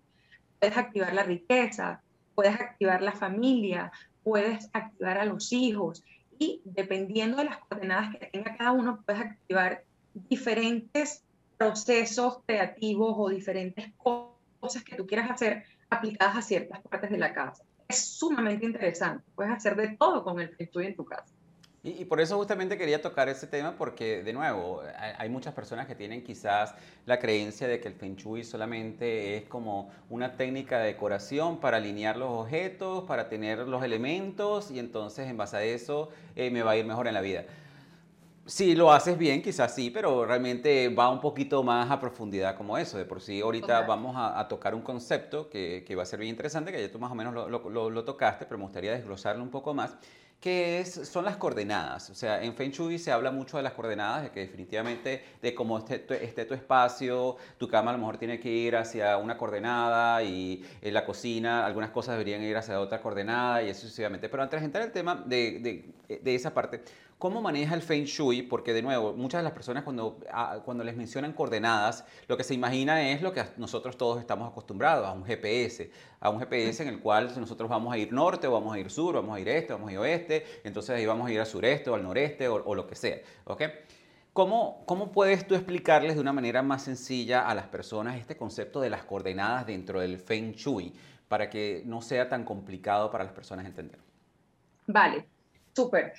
[0.59, 2.01] Puedes activar la riqueza,
[2.35, 3.91] puedes activar la familia,
[4.23, 6.03] puedes activar a los hijos
[6.37, 9.83] y dependiendo de las coordenadas que tenga cada uno, puedes activar
[10.13, 11.23] diferentes
[11.57, 17.33] procesos creativos o diferentes cosas que tú quieras hacer aplicadas a ciertas partes de la
[17.33, 17.63] casa.
[17.87, 19.23] Es sumamente interesante.
[19.33, 21.33] Puedes hacer de todo con el Feng Shui en tu casa.
[21.81, 24.81] Y, por eso justamente quería tocar ese tema porque, de nuevo,
[25.17, 29.43] hay, muchas personas que tienen quizás la creencia de que el Feng Shui solamente es
[29.45, 35.29] como una técnica de decoración para alinear los objetos, para tener los elementos y entonces
[35.29, 37.45] en base a eso eh, me va a ir mejor en la vida.
[38.45, 42.77] Si lo haces bien, quizás sí, pero realmente va un poquito más a profundidad como
[42.77, 42.97] eso.
[42.97, 46.31] De por sí, ahorita vamos a, tocar un concepto que, que, va a ser bien
[46.31, 49.43] interesante, que ya tú más o menos lo, lo, lo tocaste, pero me gustaría desglosarlo
[49.43, 49.95] un poco más
[50.39, 52.09] ¿Qué es, son las coordenadas?
[52.09, 55.53] O sea, en Feng Shui se habla mucho de las coordenadas, de que definitivamente de
[55.53, 59.17] cómo esté tu, esté tu espacio, tu cama a lo mejor tiene que ir hacia
[59.17, 63.81] una coordenada y en la cocina algunas cosas deberían ir hacia otra coordenada y eso
[63.81, 64.29] sucesivamente.
[64.29, 66.83] Pero antes de entrar en el tema de, de esa parte,
[67.19, 68.43] ¿Cómo maneja el Feng Shui?
[68.43, 72.45] Porque de nuevo, muchas de las personas cuando, ah, cuando les mencionan coordenadas, lo que
[72.45, 76.81] se imagina es lo que nosotros todos estamos acostumbrados, a un GPS, a un GPS
[76.83, 79.39] en el cual nosotros vamos a ir norte o vamos a ir sur, vamos a
[79.41, 82.03] ir este, vamos a ir oeste, entonces ahí vamos a ir al sureste o al
[82.03, 83.17] noreste o, lo que sea.
[83.43, 83.63] ¿ok?
[84.31, 88.79] ¿Cómo, ¿Cómo puedes tú explicarles de una manera más sencilla a las personas este concepto
[88.79, 90.93] de las coordenadas dentro del Feng Shui
[91.27, 93.99] para que no sea tan complicado para las personas entender?
[94.87, 95.27] Vale,
[95.75, 96.13] súper.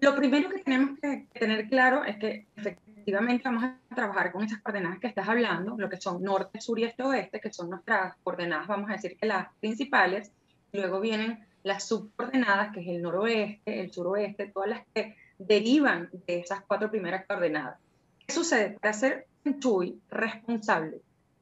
[0.00, 4.60] Lo primero que tenemos que tener claro es que efectivamente vamos a trabajar con esas
[4.60, 8.16] coordenadas que estás hablando, lo que son norte, sur y este oeste, que son nuestras
[8.22, 10.32] coordenadas, vamos a decir que las principales.
[10.72, 16.40] Luego vienen las subcoordenadas, que es el noroeste, el suroeste, todas las que derivan de
[16.40, 17.78] esas cuatro primeras coordenadas.
[18.26, 18.78] ¿Qué sucede?
[18.80, 21.00] Para ser Feng Shui responsable,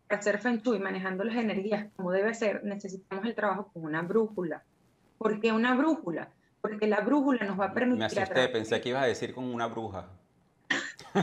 [0.08, 4.02] para ser Feng Shui manejando las energías como debe ser, necesitamos el trabajo con una
[4.02, 4.62] brújula.
[5.18, 6.28] ¿Por qué una brújula?
[6.64, 7.98] Porque la brújula nos va a permitir...
[7.98, 10.08] Me asusté, pensé que ibas a decir con una bruja.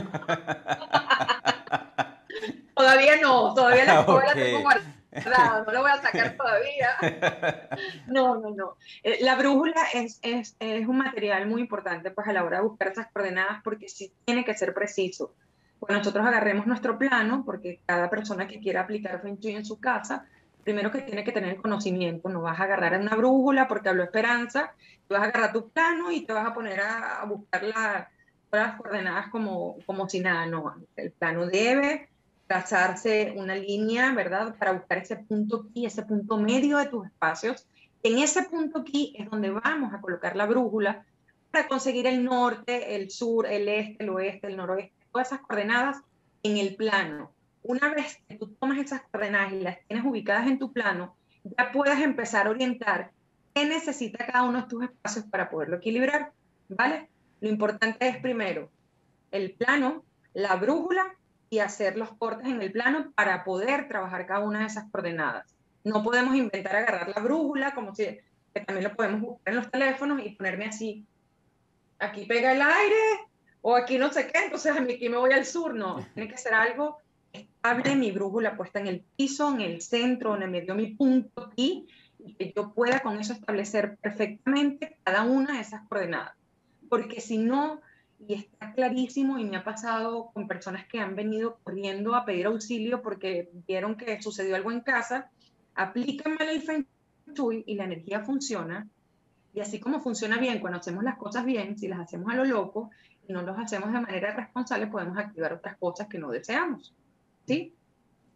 [2.76, 4.44] todavía no, todavía la escuela okay.
[4.44, 6.90] tengo guardada, no la voy a sacar todavía.
[8.06, 8.76] No, no, no.
[9.02, 12.62] Eh, la brújula es, es, es, un material muy importante pues, a la hora de
[12.62, 15.34] buscar esas coordenadas porque sí tiene que ser preciso.
[15.80, 19.80] Cuando nosotros agarremos nuestro plano, porque cada persona que quiera aplicar Feng Shui en su
[19.80, 20.24] casa,
[20.62, 24.74] primero que tiene que tener conocimiento, no vas a agarrar una brújula porque habló Esperanza,
[25.08, 27.62] tú vas a agarrar tu plano y te vas a poner a, buscar
[28.50, 32.08] las coordenadas como, como si nada, no, el plano debe
[32.46, 34.54] trazarse una línea, ¿verdad?
[34.58, 37.66] Para buscar ese punto aquí, ese punto medio de tus espacios.
[38.02, 41.04] En ese punto aquí es donde vamos a colocar la brújula
[41.50, 46.02] para conseguir el norte, el sur, el este, el oeste, el noroeste, todas esas coordenadas
[46.42, 50.58] en el plano una vez que tú tomas esas coordenadas y las tienes ubicadas en
[50.58, 53.10] tu plano, ya puedes empezar a orientar
[53.54, 56.32] qué necesita cada uno de tus espacios para poderlo equilibrar,
[56.68, 57.08] ¿vale?
[57.40, 58.70] Lo importante es primero
[59.32, 61.14] el plano, la brújula
[61.50, 65.54] y hacer los cortes en el plano para poder trabajar cada una de esas coordenadas.
[65.84, 68.20] No podemos inventar agarrar la brújula como si
[68.52, 71.04] también lo podemos buscar en los teléfonos y ponerme así.
[71.98, 73.26] Aquí pega el aire
[73.62, 75.74] o aquí no sé qué, entonces aquí me voy al sur.
[75.74, 77.01] No, tiene que ser algo
[77.32, 81.50] estable, mi brújula puesta en el piso, en el centro, donde me dio mi punto
[81.56, 81.86] y
[82.38, 86.34] que yo pueda con eso establecer perfectamente cada una de esas coordenadas.
[86.88, 87.80] Porque si no,
[88.26, 92.46] y está clarísimo, y me ha pasado con personas que han venido corriendo a pedir
[92.46, 95.30] auxilio porque vieron que sucedió algo en casa,
[95.74, 96.86] aplican mal el Feng
[97.34, 98.88] Shui y la energía funciona.
[99.54, 102.44] Y así como funciona bien cuando hacemos las cosas bien, si las hacemos a lo
[102.44, 102.90] loco
[103.26, 106.94] y no las hacemos de manera responsable, podemos activar otras cosas que no deseamos.
[107.46, 107.74] ¿Sí?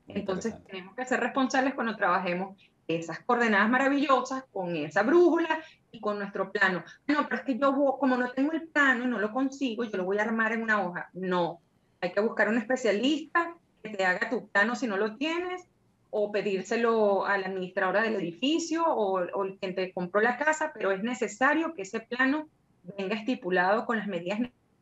[0.09, 6.19] Entonces tenemos que ser responsables cuando trabajemos esas coordenadas maravillosas con esa brújula y con
[6.19, 6.85] nuestro plano.
[7.07, 9.97] No, pero es que yo, como no tengo el plano y no lo consigo, yo
[9.97, 11.11] lo voy a armar en una hoja.
[11.13, 11.61] No,
[12.01, 15.67] hay que buscar un especialista que te haga tu plano si no lo tienes,
[16.11, 20.71] o pedírselo a la administradora del edificio o, o el quien te compró la casa,
[20.73, 22.49] pero es necesario que ese plano
[22.97, 24.39] venga estipulado con las medidas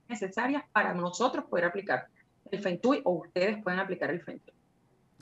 [0.09, 2.09] necesarias para nosotros poder aplicar
[2.55, 4.41] el Feng o ustedes pueden aplicar el Feng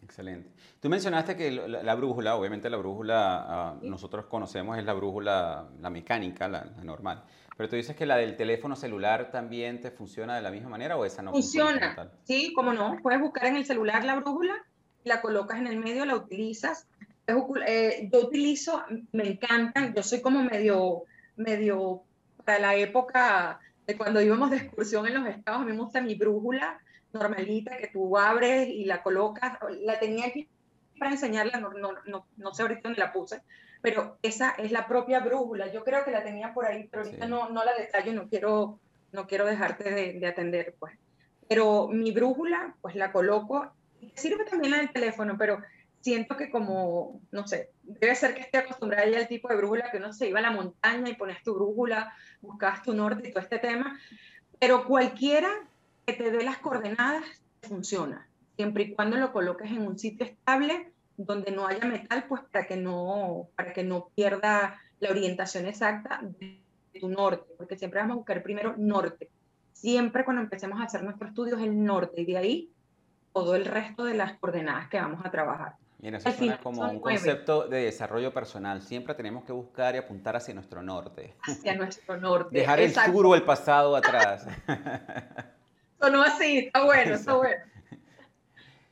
[0.03, 0.51] Excelente.
[0.81, 5.91] Tú mencionaste que la, brújula, obviamente la brújula ah, nosotros conocemos es la brújula, la
[5.91, 7.25] mecánica, la, normal.
[7.57, 10.97] Pero tú dices que la del teléfono celular también te funciona de la misma manera
[10.97, 11.95] o esa no funciona.
[11.95, 12.99] Funciona, sí, cómo no.
[13.03, 14.55] Puedes buscar en el celular la brújula,
[15.05, 16.89] la colocas en el medio, la utilizas.
[17.67, 21.05] Eh, yo utilizo, me encantan, yo soy como medio,
[21.37, 22.03] medio
[22.45, 26.01] para la época de cuando íbamos de excursión en los estados, a mí me gusta
[26.01, 26.81] mi brújula
[27.13, 29.59] normalita que tú abres y la colocas.
[29.81, 30.49] La tenía aquí
[30.99, 33.43] para enseñarla, no, no, no, no sé ahorita dónde la puse,
[33.81, 35.73] pero esa es la propia brújula.
[35.73, 38.79] Yo creo que la tenía por ahí, pero ahorita no, no la detallo, no quiero,
[39.11, 40.97] no quiero dejarte de, de, atender, pues.
[41.49, 43.73] Pero mi brújula, pues la coloco,
[44.15, 45.61] sirve también la del teléfono, pero
[46.03, 49.91] siento que como, no sé, debe ser que esté acostumbrada ya al tipo de brújula
[49.91, 53.33] que uno se iba a la montaña y pones tu brújula, buscabas tu norte y
[53.33, 53.99] todo este tema,
[54.59, 55.51] pero cualquiera
[56.07, 57.25] que te dé las coordenadas
[57.63, 62.43] funciona, siempre y cuando lo coloques en un sitio estable donde no haya metal, pues
[62.51, 66.61] para que no, para que no pierda la orientación exacta de
[66.99, 69.31] tu norte, porque siempre vamos a buscar primero norte.
[69.73, 72.71] Siempre cuando empecemos a hacer nuestro estudio es el norte y de ahí
[73.33, 75.75] todo el resto de las coordenadas que vamos a trabajar.
[75.99, 78.83] Mira, eso suena como un concepto de desarrollo personal.
[78.83, 81.37] Siempre tenemos que buscar y apuntar hacia nuestro norte.
[81.43, 82.59] Hacia nuestro norte.
[82.59, 84.47] Dejar el futuro o el pasado atrás.
[86.03, 87.63] Sonó así, está bueno, está bueno.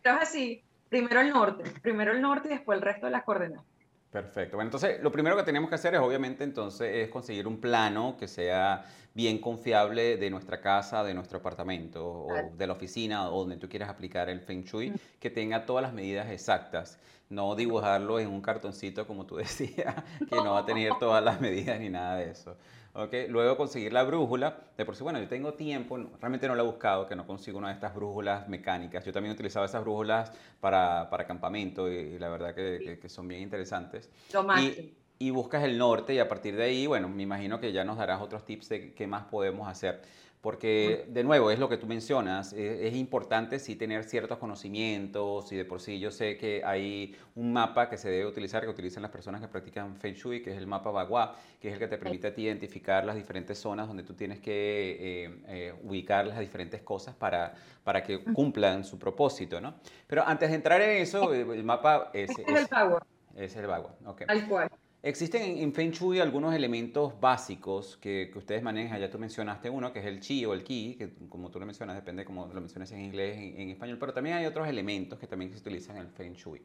[0.00, 3.24] Pero es así, primero el norte, primero el norte y después el resto de las
[3.24, 3.64] coordenadas.
[4.10, 4.56] Perfecto.
[4.56, 8.16] Bueno, entonces lo primero que tenemos que hacer es obviamente entonces es conseguir un plano
[8.18, 13.40] que sea bien confiable de nuestra casa, de nuestro apartamento o de la oficina o
[13.40, 16.98] donde tú quieras aplicar el Feng Shui, que tenga todas las medidas exactas.
[17.28, 19.94] No dibujarlo en un cartoncito como tú decías,
[20.28, 22.56] que no va a tener todas las medidas ni nada de eso.
[22.92, 23.28] Okay.
[23.28, 24.58] Luego conseguir la brújula.
[24.76, 27.58] De por sí, bueno, yo tengo tiempo, realmente no la he buscado, que no consigo
[27.58, 29.04] una de estas brújulas mecánicas.
[29.04, 33.42] Yo también utilizaba esas brújulas para, para campamento y, la verdad que, que, son bien
[33.42, 34.10] interesantes.
[34.32, 37.72] Lo y, y, buscas el norte y a partir de ahí, bueno, me imagino que
[37.72, 40.02] ya nos darás otros tips de qué más podemos hacer.
[40.40, 45.52] Porque, de nuevo, es lo que tú mencionas, e, es, importante sí tener ciertos conocimientos
[45.52, 48.70] y de por sí yo sé que hay un mapa que se debe utilizar, que
[48.70, 51.78] utilizan las personas que practican Feng Shui, que es el mapa Bagua, que es el
[51.78, 55.74] que te permite a ti identificar las diferentes zonas donde tú tienes que eh, eh,
[55.82, 57.52] ubicar las diferentes cosas para,
[57.84, 59.74] para que cumplan su propósito, ¿no?
[60.06, 62.30] Pero antes de entrar en eso, el mapa es...
[62.30, 63.06] es, el Bagua.
[63.36, 64.22] Es el Bagua, ok.
[64.26, 64.70] Tal cual.
[65.02, 69.00] Existen en, Feng Shui algunos elementos básicos que, ustedes manejan.
[69.00, 71.66] Ya tú mencionaste uno, que es el chi o el ki, que como tú lo
[71.66, 75.18] mencionas, depende cómo lo menciones en inglés, en, en español, pero también hay otros elementos
[75.18, 76.60] que también se utilizan en el Feng Shui.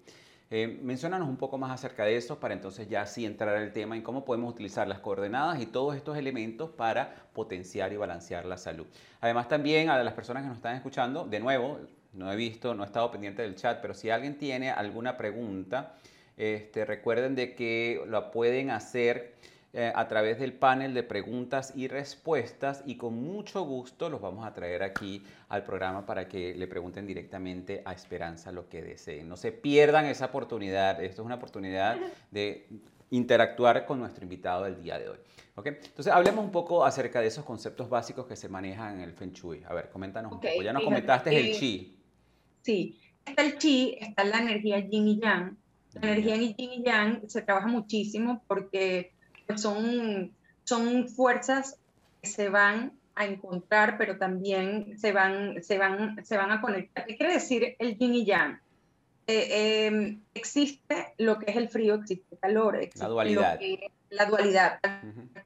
[0.52, 3.95] Eh, mencionanos un poco más acerca de eso para entonces ya sí entrar al tema
[3.95, 8.58] en cómo podemos utilizar las coordenadas y todos estos elementos para potenciar y balancear la
[8.60, 8.86] salud.
[9.21, 11.80] Además también a las personas que nos están escuchando, de nuevo,
[12.13, 15.95] no he visto, no he estado pendiente del chat, pero si alguien tiene alguna pregunta,
[16.38, 19.36] este, recuerden de que lo pueden hacer
[19.78, 24.45] eh, a través del panel de preguntas y respuestas y con mucho gusto los vamos
[24.45, 29.28] a traer aquí al programa para que le pregunten directamente a Esperanza lo que deseen.
[29.28, 31.04] No se pierdan esa oportunidad.
[31.04, 31.98] Esto es una oportunidad
[32.32, 32.67] de
[33.10, 35.17] interactuar con nuestro invitado del día de hoy.
[35.56, 35.74] ¿Okay?
[35.84, 39.32] Entonces, hablemos un poco acerca de esos conceptos básicos que se manejan en el Feng
[39.32, 39.62] Shui.
[39.67, 40.62] A ver, coméntanos un poco.
[40.62, 41.98] Ya nos comentaste el Chi.
[42.62, 45.58] Sí, está el Chi, está la energía Yin y Yang,
[46.01, 49.12] la energía en yin y yang se trabaja muchísimo porque
[49.47, 50.31] pues, son,
[50.63, 51.77] son fuerzas
[52.21, 57.05] que se van a encontrar, pero también se van, se van, se van a conectar.
[57.05, 58.60] ¿Qué quiere decir el yin y yang?
[59.27, 63.60] Eh, em, existe lo que es el frío, existe el calor, existe la dualidad.
[64.10, 64.79] la dualidad,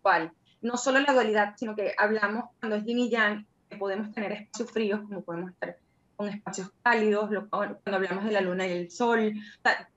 [0.01, 0.31] cual.
[0.62, 4.31] No solo la dualidad, sino que hablamos cuando es yin y yang, que podemos tener
[4.31, 5.77] espacios fríos, como podemos estar
[6.19, 9.36] con espacios cálidos, cuando hablamos de la luna y el sol,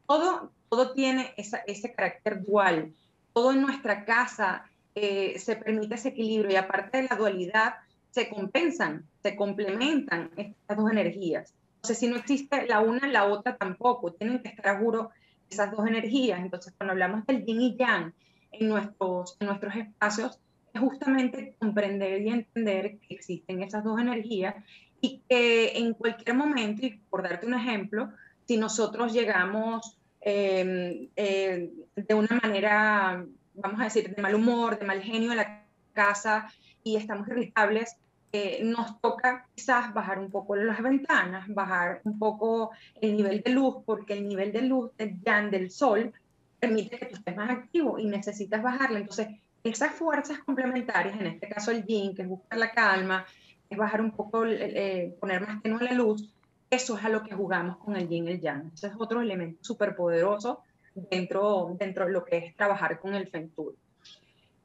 [0.06, 2.92] todo, todo tiene ese carácter dual,
[3.32, 7.74] todo en nuestra casa eh, se permite ese equilibrio y aparte de la dualidad,
[8.12, 11.54] se compensan, se complementan estas dos energías.
[11.76, 15.08] Entonces, si no existe la una, la otra tampoco, tienen que estar seguros
[15.50, 16.38] esas dos energías.
[16.38, 18.14] Entonces, cuando hablamos del yin y yang
[18.52, 20.38] en nuestros, en nuestros espacios,
[20.72, 24.54] es justamente comprender y entender que existen esas dos energías
[25.02, 28.10] y que en cualquier momento, y por darte un ejemplo,
[28.46, 34.86] si nosotros llegamos em, eh, de una manera, vamos a decir, de mal humor, de
[34.86, 36.48] mal genio a la casa
[36.84, 37.96] y estamos irritables,
[38.30, 43.50] eh, nos toca quizás bajar un poco las ventanas, bajar un poco el nivel de
[43.50, 46.12] luz, porque el nivel de luz del del sol
[46.60, 49.00] permite que tú estés más activo y necesitas bajarla.
[49.00, 49.26] Entonces,
[49.64, 53.26] esas fuerzas complementarias, en este caso el yin, que es buscar la calma,
[53.72, 56.30] es bajar un poco, eh, poner más tenue la luz,
[56.70, 58.70] eso es a lo que jugamos con el yin y el yang.
[58.74, 60.62] Ese es otro elemento súper poderoso
[60.94, 63.50] dentro, dentro de lo que es trabajar con el Feng.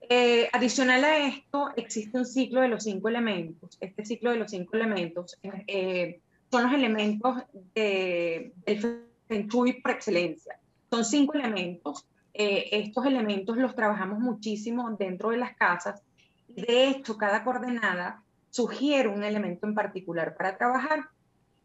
[0.10, 3.78] Eh, adicional a esto, existe un ciclo de los cinco elementos.
[3.82, 7.44] Este ciclo de los cinco elementos eh, son los elementos
[7.76, 10.60] de, del Feng Shui por excelencia.
[10.90, 12.06] Son cinco elementos.
[12.34, 16.02] estos elementos los trabajamos muchísimo dentro de las casas.
[16.48, 21.06] De hecho, cada coordenada sugiere un elemento en particular para trabajar.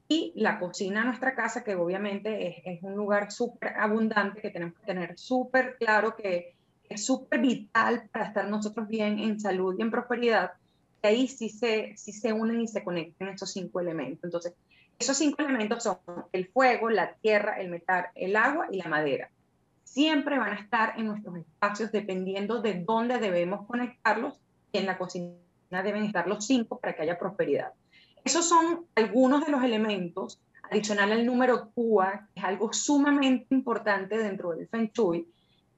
[0.09, 4.87] Y la cocina nuestra casa, que obviamente es, un lugar súper abundante, que tenemos que
[4.87, 6.55] tener súper claro que
[6.89, 10.53] es súper vital para estar nosotros bien en salud y en prosperidad.
[11.03, 14.25] Y ahí sí se, sí se unen y se conectan esos cinco elementos.
[14.25, 14.53] Entonces,
[14.99, 15.99] esos cinco elementos son
[16.33, 19.31] el fuego, la tierra, el metal, el agua y la madera.
[19.85, 24.39] Siempre van a estar en nuestros espacios dependiendo de dónde debemos conectarlos
[24.73, 25.33] y en la cocina
[25.81, 27.73] deben estar los cinco para que haya prosperidad.
[28.25, 34.19] Esos son algunos de los elementos, adicional al número QA, que es algo sumamente importante
[34.19, 35.27] dentro del Feng Shui,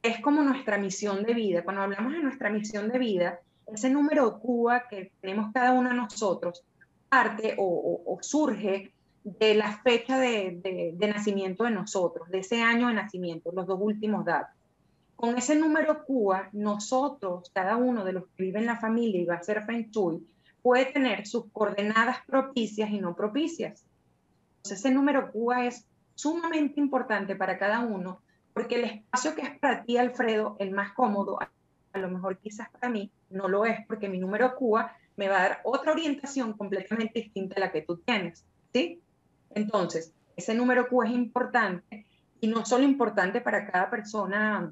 [0.03, 1.65] es como nuestra misión de vida.
[1.65, 5.97] Cuando hablamos de nuestra misión de vida, ese número QA que tenemos cada uno de
[5.97, 6.63] nosotros
[7.09, 8.93] parte o, surge
[9.23, 13.79] de la fecha de, de, nacimiento de nosotros, de ese año de nacimiento, los dos
[13.81, 14.54] últimos datos.
[15.25, 19.25] Con ese número CUA, nosotros, cada uno de los que vive en la familia y
[19.25, 19.91] va a ser Feng
[20.61, 23.87] puede tener sus coordenadas propicias y no propicias.
[24.59, 28.21] Entonces, ese número CUA es sumamente importante para cada uno,
[28.53, 32.69] porque el espacio que es para ti, Alfredo, el más cómodo, a lo mejor quizás
[32.69, 36.53] para mí no lo es, porque mi número CUA me va a dar otra orientación
[36.53, 38.45] completamente distinta a la que tú tienes,
[38.75, 39.01] ¿sí?
[39.55, 42.05] Entonces, ese número Q es importante
[42.43, 44.71] y no solo importante para cada persona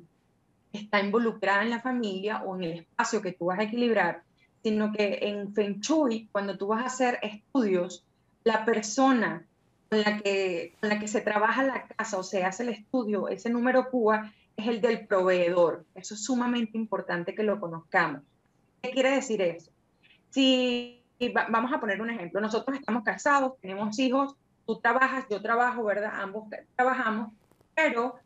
[0.73, 4.23] está involucrada en la familia o en el espacio que tú vas a equilibrar,
[4.63, 8.05] sino que en Feng Shui, cuando tú vas a hacer estudios,
[8.45, 9.45] la persona
[9.89, 13.29] con la que, con la que se trabaja la casa o se hace el estudio,
[13.29, 14.13] ese número Q
[14.57, 15.85] es el del proveedor.
[15.95, 18.23] Eso es sumamente importante que lo conozcamos.
[18.81, 19.71] ¿Qué quiere decir eso?
[20.31, 21.03] Si
[21.51, 24.35] vamos a poner un ejemplo, nosotros estamos casados, tenemos hijos,
[24.67, 26.13] tú trabajas, yo trabajo, ¿verdad?
[26.15, 27.33] Ambos trabajamos,
[27.75, 28.17] pero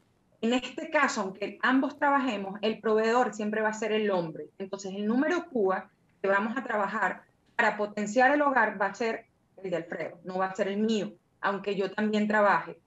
[0.41, 4.49] en este caso, aunque ambos trabajemos, el proveedor siempre va a ser el hombre.
[4.59, 7.22] Entonces, el número CUA que vamos a trabajar
[7.57, 9.26] para potenciar el hogar va a ser
[9.62, 12.78] el de Alfredo, no va a ser el mío, aunque yo también trabaje.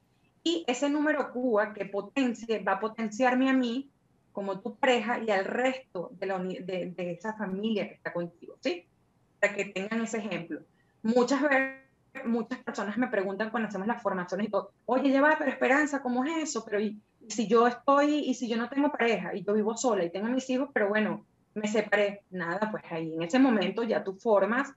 [0.44, 3.90] Y ese número CUA que potencie, va a potenciarme a mí
[4.32, 8.56] como tu pareja y al resto de, la, de, de esa familia que está contigo,
[8.62, 8.86] ¿sí?
[9.40, 10.62] Para que tengan ese ejemplo.
[11.02, 11.90] Muchas veces
[12.26, 16.26] muchas personas me preguntan cuando hacemos las formaciones y todo, oye, lleva, pero Esperanza, ¿cómo
[16.26, 16.66] es eso?
[16.66, 20.04] Pero y, si yo estoy, y si yo no tengo pareja, y yo vivo sola
[20.04, 24.04] y tengo mis hijos, pero bueno, me separé, nada, pues ahí en ese momento ya
[24.04, 24.72] tú formas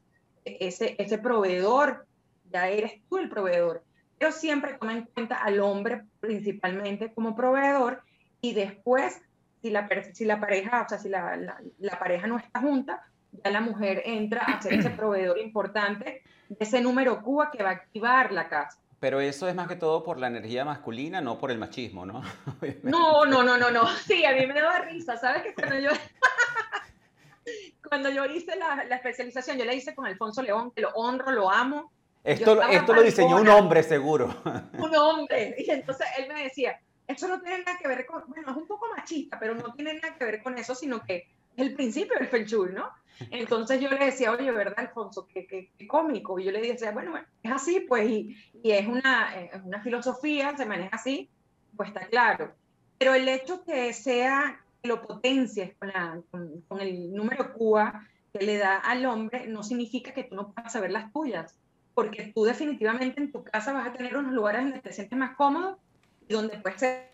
[0.44, 2.07] ese, ese proveedor,
[2.50, 3.82] ya eres tú el proveedor.
[4.18, 8.03] Pero siempre toma en cuenta al hombre principalmente como proveedor
[8.40, 9.20] y después,
[9.61, 13.03] si la, si la pareja, o sea, si la, la, la pareja no está junta,
[13.32, 17.70] ya la mujer entra a ser ese proveedor importante de ese número Cuba que va
[17.70, 18.78] a activar la casa.
[19.03, 22.22] Pero eso es más que todo por la energía masculina, no por el machismo, ¿no?
[22.84, 23.88] no, no, no, no, no.
[24.07, 25.42] Sí, a mí me daba risa, ¿sabes?
[25.42, 25.90] Que cuando yo,
[27.88, 31.32] cuando yo hice la, la, especialización, yo la hice con Alfonso León, que lo honro,
[31.32, 31.90] lo amo.
[32.22, 34.32] Esto, esto lo diseñó un hombre, seguro.
[34.78, 35.57] Un hombre.
[35.59, 36.78] Y entonces él me decía,
[37.09, 39.94] eso no tiene nada que ver con, bueno, es un poco machista, pero no tiene
[39.94, 41.26] nada que ver con eso, sino que es
[41.57, 42.88] el principio del Feng Shui, ¿no?
[43.31, 45.27] Entonces yo le decía, oye, ¿verdad, Alfonso?
[45.33, 46.39] Qué, qué, cómico.
[46.39, 50.57] Y yo le decía, bueno, es así, pues, y, y es, una, es una filosofía,
[50.57, 51.29] se maneja así,
[51.77, 52.53] pues está claro.
[52.99, 58.09] Pero el hecho que sea, que lo potencies con, la, con, con el número QA
[58.33, 61.55] que le da al hombre, no significa que tú no puedas saber las tuyas,
[61.95, 65.37] porque tú definitivamente en tu casa vas a tener unos lugares donde te sientes más
[65.37, 65.79] cómodo
[66.29, 67.12] y donde puedes ser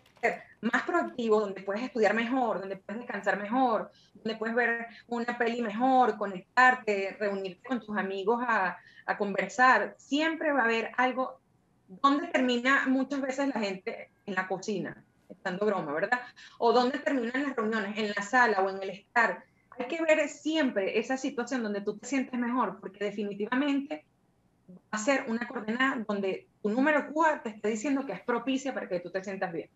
[0.61, 5.61] más proactivo, donde puedes estudiar mejor, donde puedes descansar mejor, donde puedes ver una peli
[5.61, 9.95] mejor, conectarte, reunirte con tus amigos a, a conversar.
[9.97, 11.39] Siempre va a haber algo
[11.87, 16.21] donde termina muchas veces la gente en la cocina, estando broma, ¿verdad?
[16.59, 19.43] O donde terminan las reuniones, en la sala o en el estar.
[19.71, 24.05] Hay que ver siempre esa situación donde tú te sientes mejor, porque definitivamente
[24.69, 28.73] va a ser una coordenada donde tu número 4 te está diciendo que es propicia
[28.73, 29.69] para que tú te sientas bien.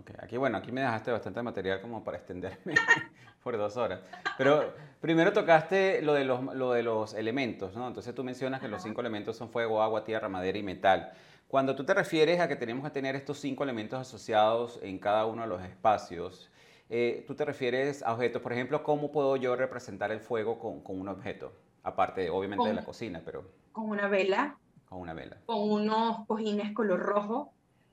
[0.00, 2.74] Ok, aquí bueno, aquí me dejaste bastante material como para extenderme
[3.44, 4.00] por dos horas.
[4.38, 7.86] Pero primero tocaste lo de los, lo de los elementos, ¿no?
[7.86, 11.12] Entonces tú mencionas que los cinco elementos son fuego, agua, tierra, madera y metal.
[11.48, 15.26] Cuando tú te refieres a que tenemos que tener estos cinco elementos asociados en cada
[15.26, 16.50] uno de los espacios,
[16.88, 20.80] eh, tú te refieres a objetos, por ejemplo, ¿cómo puedo yo representar el fuego con,
[20.80, 21.52] con un objeto?
[21.82, 23.44] Aparte, obviamente, de la cocina, pero...
[23.72, 24.56] Con una vela.
[24.88, 25.36] Con una vela.
[25.44, 27.52] Con unos cojines color rojo,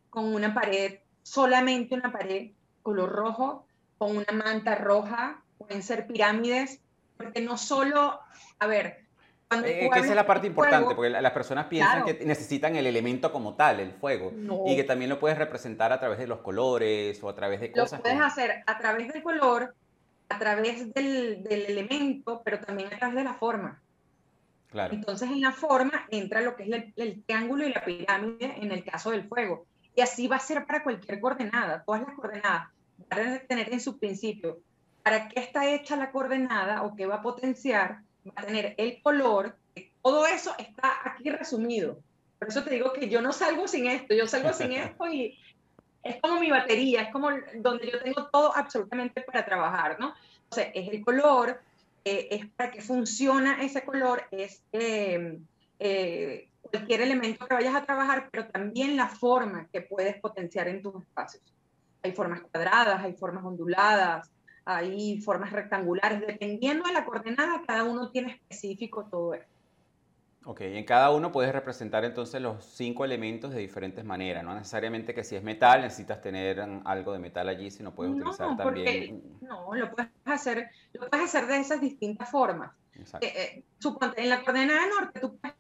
[0.10, 2.52] con una pared solamente una pared
[2.82, 3.66] color rojo
[3.98, 6.80] con una manta roja, pueden ser pirámides,
[7.18, 8.20] porque no solo,
[8.60, 9.04] a ver,
[9.50, 12.86] cuando eh, que esa es la parte importante, porque las personas piensan que necesitan el
[12.86, 14.32] elemento como tal, el fuego,
[14.68, 17.72] y que también lo puedes representar a través de los colores o a través de
[17.72, 18.00] cosas.
[18.00, 19.76] Lo puedes hacer a través del color,
[20.30, 23.82] a través del, del, elemento, pero también a través de la forma.
[24.70, 24.94] Claro.
[24.94, 28.72] Entonces en la forma entra lo que es el, el triángulo y la pirámide en
[28.72, 29.66] el caso del fuego.
[29.98, 31.84] Y así va a ser para cualquier coordenada.
[31.84, 32.68] Todas las coordenadas
[33.10, 34.60] van a tener en su principio
[35.02, 39.02] para qué está hecha la coordenada o qué va a potenciar, va a tener el
[39.02, 39.58] color.
[40.04, 41.98] Todo eso está aquí resumido.
[42.38, 45.36] Por eso te digo que yo no salgo sin esto, yo salgo sin esto y
[46.04, 50.14] es como mi batería, es como donde yo tengo todo absolutamente para trabajar, ¿no?
[50.44, 51.60] Entonces, es el color,
[52.06, 55.40] eh, es para qué funciona ese color, es eh,
[55.80, 60.82] eh, cualquier elemento que vayas a trabajar, pero también la forma que puedes potenciar en
[60.82, 61.44] tus espacios.
[62.04, 64.30] Hay formas cuadradas, hay formas onduladas,
[64.66, 69.58] hay formas rectangulares, dependiendo de la coordenada, cada uno tiene específico todo esto.
[70.46, 75.14] Ok, en cada uno puedes representar entonces los cinco elementos de diferentes maneras, no necesariamente
[75.14, 79.22] que si es metal necesitas tener algo de metal allí, sino puedes utilizar también...
[79.42, 82.72] No, lo puedes hacer, lo puedes hacer de esas distintas formas.
[82.96, 85.58] Eh, eh, suponte, en la coordenada norte tú puedes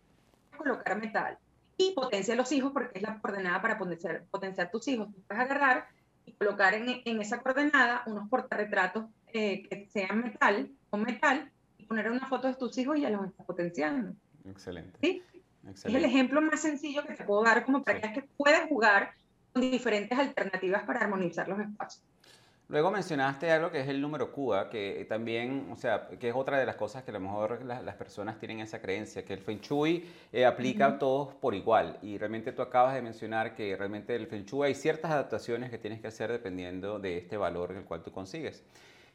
[0.67, 1.37] colocar metal
[1.77, 5.07] y potencia los hijos porque es la coordenada para potenciar, potenciar tus hijos.
[5.13, 5.87] Tú puedes agarrar
[6.25, 11.85] y colocar en, en esa coordenada unos portarretratos eh, que sean metal o metal y
[11.85, 14.13] poner una foto de tus hijos y ya los estás potenciando.
[14.45, 14.97] Excelente.
[15.01, 15.23] ¿Sí?
[15.71, 19.11] Es el ejemplo más sencillo que te puedo dar como para que puedas jugar
[19.51, 22.03] con diferentes alternativas para armonizar los espacios.
[22.69, 26.59] Luego mencionaste algo que es el número CUA, que también, o sea, que es otra
[26.59, 29.61] de las cosas que a lo mejor las, personas tienen esa creencia, que el Feng
[29.61, 31.97] Shui eh, aplica a todos por igual.
[32.01, 35.77] Y realmente tú acabas de mencionar que realmente el Feng Shui hay ciertas adaptaciones que
[35.77, 38.65] tienes que hacer dependiendo de este valor en el cual tú consigues.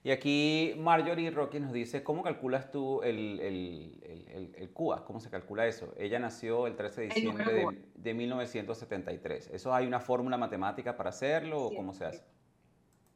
[0.03, 5.05] Y aquí Marjorie Rocky nos dice, ¿cómo calculas tú el, el, el, CUA?
[5.05, 5.93] ¿Cómo se calcula eso?
[5.99, 9.51] Ella nació el 13 de diciembre de, de, 1973.
[9.53, 12.23] ¿Eso hay una fórmula matemática para hacerlo o cómo se hace?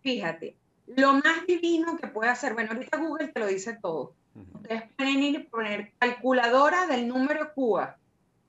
[0.06, 4.14] Fíjate, lo más divino que puede hacer, bueno, ahorita Google te lo dice todo.
[4.54, 7.96] Ustedes pueden ir y poner calculadora del número CUA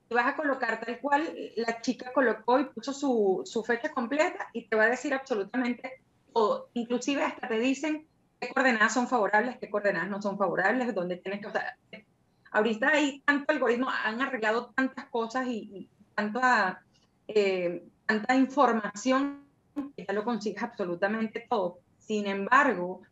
[0.08, 4.46] y vas a colocar tal cual la chica colocó y puso su, su fecha completa
[4.52, 6.00] y te va a decir absolutamente
[6.32, 6.68] todo.
[6.74, 8.06] Inclusive hasta te dicen
[8.38, 11.48] qué coordenadas son favorables, qué coordenadas no son favorables, dónde tienes que...
[11.48, 11.76] O sea,
[12.52, 16.84] ahorita hay tanto algoritmo, han arreglado tantas cosas y, tanta,
[17.26, 19.47] eh, tanta información
[19.96, 21.78] ya lo consigues absolutamente todo.
[21.98, 23.02] Sin embargo,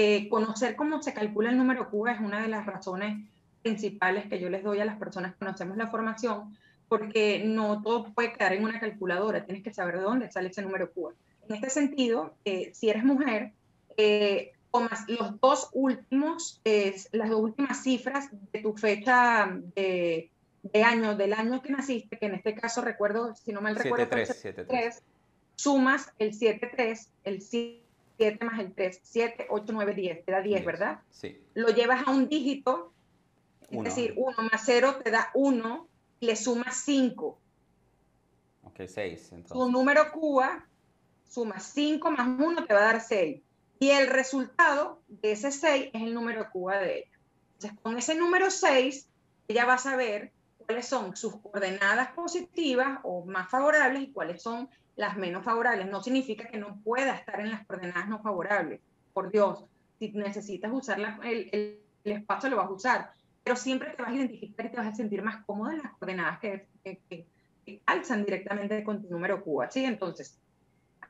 [0.00, 3.26] eh, conocer cómo se calcula el número Q es una de las razones
[3.62, 6.56] principales que yo les doy a las personas que conocemos la formación,
[6.88, 10.62] porque no todo puede quedar en una calculadora, tienes que saber de dónde sale ese
[10.62, 11.12] número Q.
[11.48, 13.52] En este sentido, eh, si eres mujer,
[13.96, 16.60] eh, tomas los dos últimos,
[17.10, 20.30] las dos últimas cifras de tu fecha de,
[20.84, 25.02] año, del año que naciste, que en este caso recuerdo, si no mal recuerdo, 3,
[25.58, 30.40] sumas el 7, 3, el 7 más el 3, 7, 8, 9, 10, te da
[30.40, 31.00] 10, ¿verdad?
[31.10, 31.40] Sí.
[31.54, 32.92] Lo llevas a un dígito,
[33.70, 35.88] es decir, 1 más 0 te da 1,
[36.20, 37.38] le sumas 5.
[38.64, 39.32] Ok, 6.
[39.32, 39.52] Entonces.
[39.52, 40.64] Tu número CUA,
[41.28, 43.40] sumas 5 más 1 te va a dar 6.
[43.80, 47.18] Y el resultado de ese 6 es el número CUA de ella.
[47.54, 49.08] Entonces, con ese número 6,
[49.48, 54.68] ella va a saber cuáles son sus coordenadas positivas o más favorables y cuáles son
[54.98, 55.88] las menos favorables.
[55.88, 58.80] No significa que no pueda estar en las coordenadas no favorables.
[59.14, 59.64] Por Dios,
[59.98, 63.10] si necesitas usar el, el, espacio, lo vas a usar.
[63.44, 65.92] Pero siempre te vas a identificar y te vas a sentir más cómodo en las
[65.92, 67.26] coordenadas que, que,
[67.86, 69.62] alzan directamente con tu número Q.
[69.70, 69.84] ¿sí?
[69.84, 70.36] Entonces,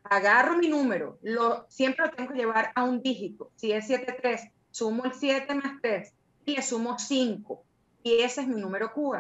[0.05, 3.51] agarro mi número, lo, siempre lo tengo que llevar a un dígito.
[3.57, 6.13] Si es 7,3, sumo el 7 más 3
[6.45, 7.65] y le sumo 5.
[8.03, 9.17] Y ese es mi número Q.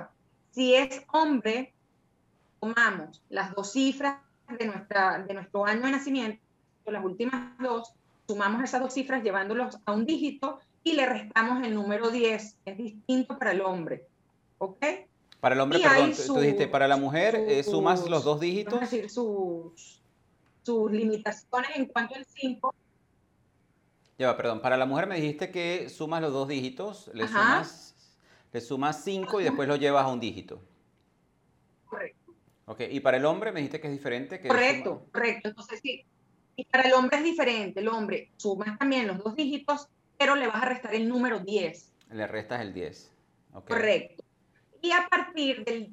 [0.51, 1.73] Si es hombre,
[2.61, 6.41] tomamos las dos cifras de, nuestra, de nuestro año de nacimiento,
[6.87, 7.93] las últimas dos,
[8.27, 12.77] sumamos esas dos cifras llevándolos a un dígito y le restamos el número 10, es
[12.77, 14.07] distinto para el hombre.
[14.59, 14.85] ¿Ok?
[15.41, 18.83] Para el hombre, perdón, tú dijiste, para la mujer eh, sumas los dos dígitos.
[18.83, 20.01] Es decir, sus,
[20.63, 22.75] sus limitaciones en cuanto al 5.
[24.17, 27.89] Lleva, perdón, para la mujer me dijiste que sumas los dos dígitos, le sumas
[28.53, 30.61] le sumas 5 y después lo llevas a un dígito.
[32.69, 34.41] Ok, y para el hombre me dijiste que es diferente.
[34.41, 35.49] Que correcto, correcto.
[35.49, 36.05] Entonces sí,
[36.55, 37.81] y para el hombre es diferente.
[37.81, 39.89] El hombre suma también los dos dígitos,
[40.19, 41.93] pero le vas a restar el número 10.
[42.11, 43.11] Le restas el 10.
[43.66, 44.23] Correcto.
[44.83, 45.91] Y a partir del,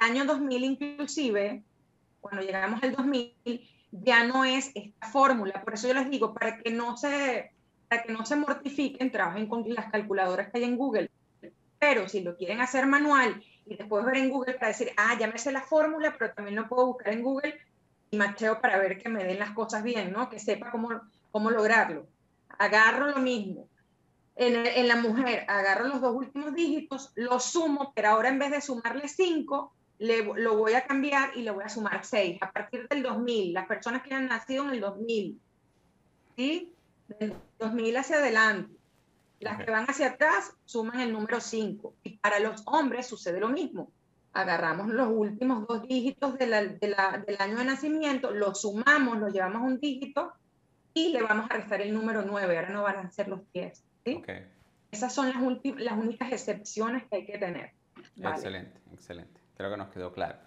[0.00, 1.62] año 2000 inclusive,
[2.20, 5.62] cuando llegamos al 2000, ya no es esta fórmula.
[5.62, 7.52] Por eso yo les digo, para que no se,
[7.88, 11.10] para que no se mortifiquen, trabajen con las calculadoras que hay en Google.
[11.78, 15.26] Pero si lo quieren hacer manual y después ver en Google para decir, ah, ya
[15.26, 17.58] me sé la fórmula, pero también lo puedo buscar en Google
[18.10, 20.28] y macheo para ver que me den las cosas bien, ¿no?
[20.30, 20.88] Que sepa cómo,
[21.30, 22.06] cómo lograrlo.
[22.58, 23.68] Agarro lo mismo.
[24.36, 28.50] En, en la mujer, agarro los dos últimos dígitos, lo sumo, pero ahora en vez
[28.52, 32.38] de sumarle 5, le, lo voy a cambiar y le voy a sumar 6.
[32.40, 35.40] A partir del 2000, las personas que han nacido en el 2000,
[36.36, 36.72] ¿sí?
[37.08, 38.77] Del 2000 hacia adelante.
[39.40, 41.94] Las que van hacia atrás suman el número 5.
[42.02, 43.90] Y para los hombres sucede lo mismo.
[44.32, 49.18] Agarramos los últimos dos dígitos de la, de la, del año de nacimiento, los sumamos,
[49.18, 50.32] los llevamos un dígito
[50.92, 52.58] y le vamos a restar el número 9.
[52.58, 53.84] Ahora no van a ser los 10.
[54.04, 54.22] ¿sí?
[54.90, 55.36] Esas son las,
[55.78, 57.72] las únicas excepciones que hay que tener.
[58.16, 59.40] Excelente, excelente.
[59.56, 60.38] Creo que nos quedó claro.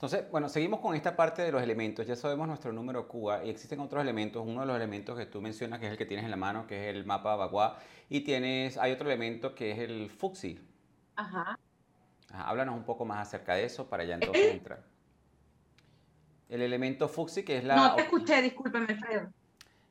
[0.00, 2.06] Entonces, bueno, seguimos con esta parte de los elementos.
[2.06, 4.42] Ya sabemos nuestro número CUA y existen otros elementos.
[4.46, 6.66] Uno de los elementos que tú mencionas, que es el que tienes en la mano,
[6.66, 7.78] que es el mapa Bagua.
[8.08, 10.58] Y tienes, hay otro elemento que es el Fuxi.
[11.16, 11.58] Ajá.
[12.30, 14.82] háblanos un poco más acerca de eso para ya entonces entrar.
[16.48, 17.76] El elemento fucsi, que es la...
[17.76, 19.30] No te escuché, discúlpeme, Alfredo.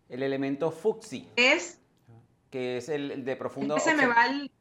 [0.09, 1.29] El elemento fucsi.
[1.35, 1.79] Es...
[2.49, 3.77] Que es el, de profundo...
[3.77, 4.51] Es que se me va el...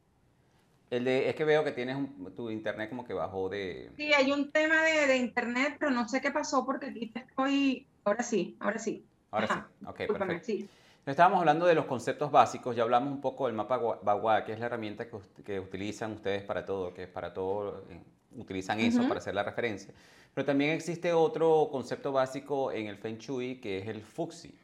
[0.91, 1.97] el de, es que veo que tienes
[2.35, 3.91] tu internet como que bajó de...
[3.97, 7.87] Sí, hay un tema de, de, internet, pero no sé qué pasó porque aquí estoy...
[8.05, 9.05] Ahora sí, ahora sí.
[9.31, 10.47] Ahora sí, ok, perfecto.
[10.47, 10.69] Sí.
[11.05, 14.61] Estábamos hablando de los conceptos básicos, ya hablamos un poco del mapa Bagua, que es
[14.61, 15.07] la herramienta
[15.45, 18.01] que, utilizan ustedes para todo, que es para todo, eh,
[18.37, 19.95] utilizan eso para hacer la referencia.
[20.35, 24.55] Pero también existe otro concepto básico en el Feng Shui, que es el Fuxi,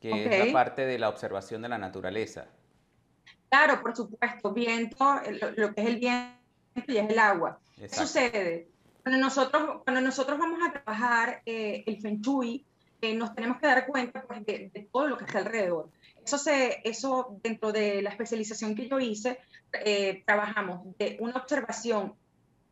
[0.00, 2.46] que es la parte de la observación de la naturaleza.
[3.54, 5.20] Claro, por supuesto, viento,
[5.56, 6.34] lo, que es el viento
[6.88, 7.60] y es el agua.
[7.76, 8.66] ¿Qué sucede?
[9.00, 12.66] Cuando nosotros, cuando nosotros vamos a trabajar eh, el Feng Shui,
[13.14, 15.88] nos tenemos que dar cuenta pues, de, todo lo que está alrededor.
[16.26, 19.38] Eso, se, eso dentro de la especialización que yo hice,
[19.84, 22.12] eh, trabajamos de una observación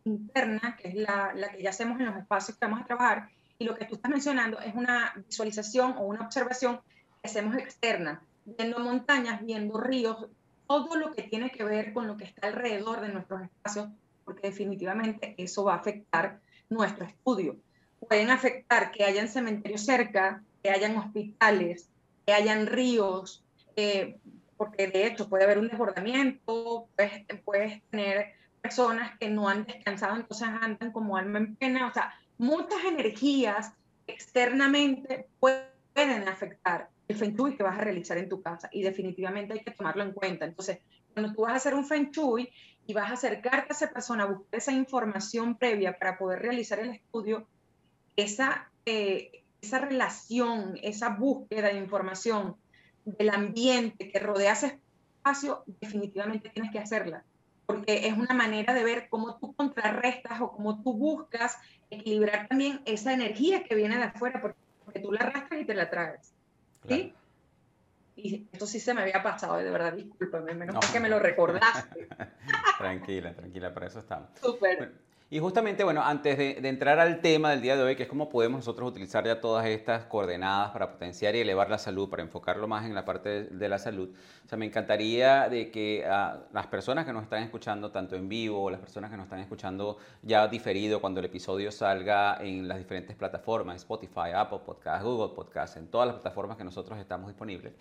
[0.03, 3.29] interna, que es la, la, que ya hacemos en los espacios que vamos a trabajar,
[3.57, 6.81] y lo que tú estás mencionando es una visualización o una observación
[7.23, 10.27] que hacemos externa, viendo montañas, viendo ríos,
[10.73, 13.91] todo lo que tiene que ver con lo que está alrededor de nuestros espacios,
[14.25, 17.57] porque definitivamente eso va a afectar nuestro estudio.
[18.09, 21.91] Pueden afectar que hayan cementerios cerca, que hayan hospitales,
[22.25, 23.45] que hayan ríos,
[23.77, 24.17] eh,
[24.57, 30.17] porque de hecho puede haber un desbordamiento, puedes, puedes tener personas que no han descansado,
[30.17, 33.75] entonces andan como alma en pena, o sea, muchas energías
[34.07, 39.53] externamente pueden afectar el Feng Shui que vas a realizar en tu casa y definitivamente
[39.53, 40.45] hay que tomarlo en cuenta.
[40.45, 40.79] Entonces,
[41.13, 42.51] cuando tú vas a hacer un Feng Shui
[42.87, 46.91] y vas a acercarte a esa persona, buscar esa información previa para poder realizar el
[46.91, 47.47] estudio,
[48.17, 52.57] esa, eh, esa relación, esa búsqueda de información
[53.05, 54.79] del ambiente que rodea ese
[55.17, 57.25] espacio, definitivamente tienes que hacerla,
[57.67, 61.59] porque es una manera de ver cómo tú contrarrestas o cómo tú buscas
[61.91, 65.91] equilibrar también esa energía que viene de afuera, porque tú la arrastras y te la
[65.91, 66.32] traes.
[66.89, 67.15] ¿Sí?
[68.15, 72.09] Y esto sí se me había pasado, de verdad, discúlpame, menos que me lo recordaste.
[72.79, 74.29] tranquila, tranquila, para eso estamos.
[74.41, 74.93] Súper.
[75.33, 78.29] Y justamente, bueno, antes de, entrar al tema del día de hoy, que es cómo
[78.29, 82.69] podemos nosotros utilizar ya todas estas coordenadas para potenciar y elevar la salud, para enfocarlo
[82.69, 84.11] más en la parte de, la salud,
[84.45, 86.05] o sea, me encantaría de que
[86.53, 89.41] las personas que nos están escuchando, tanto en vivo, o las personas que nos están
[89.41, 95.35] escuchando ya diferido, cuando el episodio salga en las diferentes plataformas, Spotify, Apple Podcast, Google
[95.35, 97.73] Podcast, en todas las plataformas que nosotros estamos disponibles,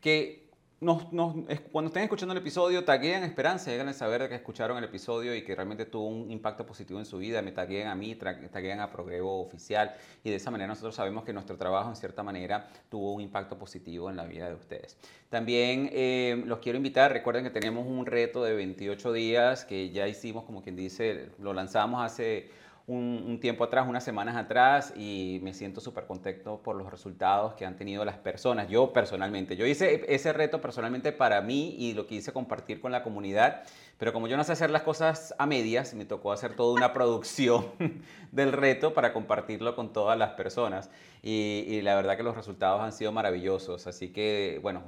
[0.00, 0.45] que
[0.78, 5.54] cuando estén escuchando el episodio, tagueen Esperanza, háganle saber que escucharon el episodio y que
[5.54, 9.40] realmente tuvo un impacto positivo en su vida, me tagueen a mí, tagueen a Progrevo
[9.40, 9.94] Oficial.
[10.22, 13.58] Y de esa manera nosotros sabemos que nuestro trabajo en cierta manera tuvo un impacto
[13.58, 14.98] positivo en la vida de ustedes.
[15.30, 20.06] También eh, los quiero invitar, recuerden que tenemos un reto de 28 días que ya
[20.06, 22.50] hicimos, como quien dice, lo lanzamos hace
[22.88, 27.66] un, tiempo atrás, unas semanas atrás, y me siento súper contento por los resultados que
[27.66, 28.68] han tenido las personas.
[28.68, 33.02] Yo personalmente, yo hice ese reto personalmente para mí y lo quise compartir con la
[33.02, 33.64] comunidad,
[33.98, 36.92] pero como yo no sé hacer las cosas a medias, me tocó hacer toda una
[36.92, 37.66] producción
[38.30, 40.88] del reto para compartirlo con todas las personas.
[41.22, 43.88] Y, y, la verdad que los resultados han sido maravillosos.
[43.88, 44.84] Así que, bueno,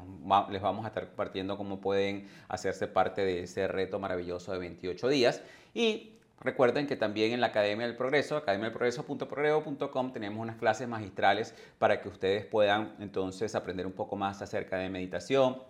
[0.51, 5.09] les vamos a estar compartiendo cómo pueden hacerse parte de ese reto maravilloso de 28
[5.09, 5.43] días.
[5.75, 12.01] Y Recuerden que también en la Academia del Progreso, academiadelprogreso.progreso.com, tenemos unas clases magistrales para
[12.01, 15.61] que ustedes puedan entonces aprender un poco más acerca de meditación,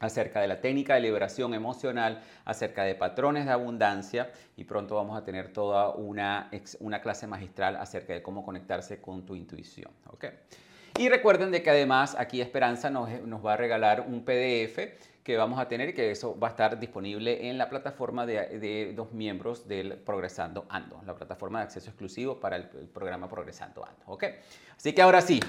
[0.00, 5.18] acerca de la técnica de liberación emocional, acerca de patrones de abundancia y pronto vamos
[5.18, 6.50] a tener toda una,
[6.80, 9.90] una clase magistral acerca de cómo conectarse con tu intuición.
[10.10, 10.30] ¿okay?
[10.98, 14.78] Y recuerden de que además aquí Esperanza nos, nos va a regalar un PDF
[15.26, 18.60] que vamos a tener y que eso va a estar disponible en la plataforma de,
[18.60, 23.84] de dos miembros del Progresando Ando, la plataforma de acceso exclusivo para el, programa Progresando
[23.84, 24.04] Ando.
[24.06, 24.24] ¿ok?
[24.76, 25.40] Así que ahora sí,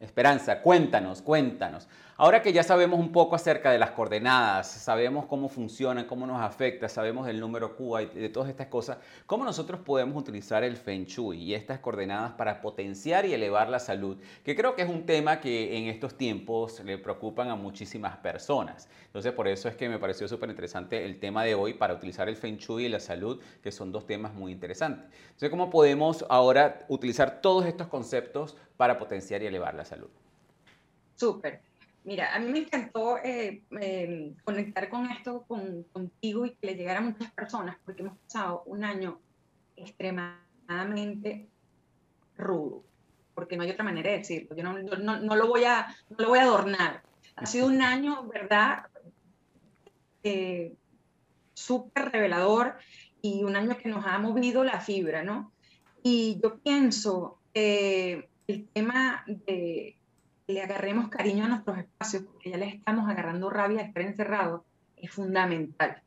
[0.00, 1.86] Esperanza, cuéntanos, cuéntanos.
[2.16, 6.40] Ahora que ya sabemos un poco acerca de las coordenadas, sabemos cómo funcionan, cómo nos
[6.40, 8.96] afecta, sabemos del número Q y de todas estas cosas,
[9.26, 13.78] ¿cómo nosotros podemos utilizar el Feng Shui y estas coordenadas para potenciar y elevar la
[13.78, 14.16] salud?
[14.42, 18.88] Que creo que es un tema que en estos tiempos le preocupan a muchísimas personas.
[19.04, 22.28] Entonces, por eso es que me pareció súper interesante el tema de hoy para utilizar
[22.28, 25.10] el Feng Shui y la salud, que son dos temas muy interesantes.
[25.24, 30.08] Entonces, ¿cómo podemos ahora utilizar todos estos conceptos para potenciar y elevar la salud?
[31.14, 31.60] Súper.
[32.04, 36.76] Mira, a mí me encantó eh, em, conectar con esto con, contigo y que le
[36.76, 39.20] llegara a muchas personas, porque hemos pasado un año
[39.76, 41.46] extremadamente
[42.38, 42.82] rudo,
[43.34, 44.56] porque no hay otra manera de decirlo.
[44.56, 47.02] Yo no, no, lo, voy a, no lo voy a adornar.
[47.36, 48.86] Ha sido un año, ¿verdad?
[50.22, 50.72] Eh,
[51.52, 52.78] súper revelador
[53.20, 55.52] y un año que nos ha movido la fibra, ¿no?
[56.02, 59.96] Y yo pienso que el tema de
[60.46, 64.02] que le agarremos cariño a nuestros espacios, porque ya les estamos agarrando rabia de estar
[64.02, 64.62] encerrados,
[64.96, 66.02] es fundamental.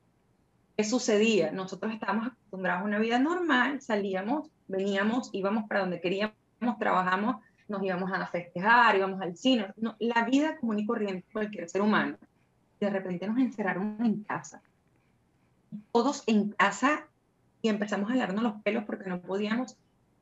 [0.75, 1.51] ¿Qué sucedía?
[1.51, 6.35] Nosotros estábamos acostumbrados a una vida normal, salíamos, veníamos, íbamos para donde queríamos,
[6.79, 7.37] trabajamos,
[7.67, 9.67] nos íbamos a festejar, íbamos al cine,
[9.99, 12.17] la vida común y corriente de cualquier ser humano.
[12.79, 14.61] De repente nos encerraron en casa.
[15.91, 17.07] Todos en casa
[17.61, 19.77] y empezamos a alarnos los pelos porque no podíamos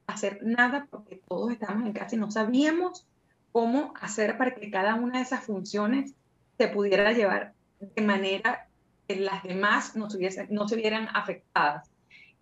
[0.07, 3.05] hacer nada porque todos estábamos en casa y no sabíamos
[3.51, 6.13] cómo hacer para que cada una de esas funciones
[6.57, 8.67] se pudiera llevar de manera
[9.07, 10.07] que las demás no
[10.49, 11.89] no se vieran afectadas.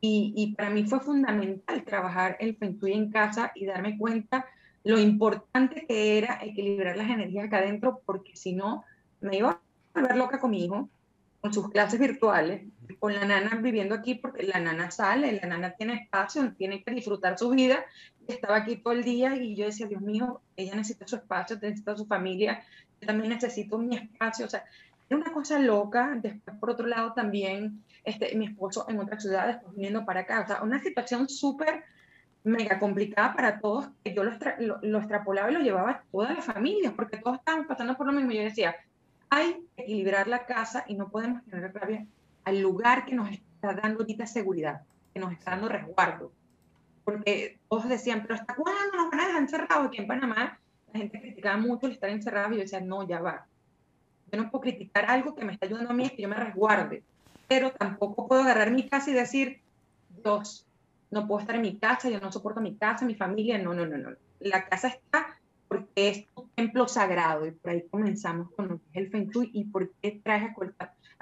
[0.01, 4.45] Y, y, para mí fue fundamental trabajar el Feng Shui en casa y darme cuenta
[4.83, 8.85] lo importante que era equilibrar las energías acá adentro, porque si no,
[9.19, 9.59] me iba a
[9.93, 10.89] volver loca con mi hijo,
[11.41, 12.65] con sus clases virtuales,
[12.99, 16.91] con la nana viviendo aquí, porque la nana sale, la nana tiene espacio, tiene que
[16.91, 17.85] disfrutar su vida.
[18.27, 21.95] Estaba aquí todo el día y yo decía, Dios mío, ella necesita su espacio, necesita
[21.95, 22.63] su familia,
[23.01, 24.45] yo también necesito mi espacio.
[24.45, 24.65] O sea,
[25.09, 26.17] era una cosa loca.
[26.21, 30.41] Después, por otro lado, también este, mi esposo en otra ciudad, después viniendo para acá.
[30.41, 31.83] O sea, una situación súper
[32.43, 34.31] mega complicada para todos, que yo lo,
[34.81, 38.13] lo, extrapolaba y lo llevaba a toda la familia, porque todos estaban pasando por lo
[38.13, 38.31] mismo.
[38.31, 38.75] Yo decía,
[39.29, 42.05] hay que equilibrar la casa y no podemos tener rabia
[42.49, 44.81] al lugar que nos está dando ahorita seguridad,
[45.13, 46.31] que nos está dando resguardo.
[47.03, 49.87] Porque todos decían, pero ¿hasta cuándo nos van a dejar encerrados?
[49.87, 50.59] Aquí en Panamá
[50.93, 53.45] la gente criticaba mucho el estar encerrado y yo decía, no, ya va.
[54.31, 56.35] Yo no puedo criticar algo que me está ayudando a mí, es que yo me
[56.35, 57.03] resguarde.
[57.47, 59.61] Pero tampoco puedo agarrar mi casa y decir,
[60.23, 60.65] Dios,
[61.11, 63.57] no puedo estar en mi casa, yo no soporto mi casa, mi familia.
[63.57, 64.15] No, no, no, no.
[64.39, 68.83] La casa está porque es un templo sagrado y por ahí comenzamos con lo que
[68.93, 70.53] es el Feng Shui y por qué traje a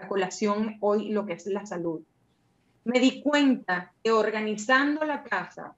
[0.06, 2.02] colación hoy lo que es la salud.
[2.84, 5.76] Me di cuenta que organizando la casa,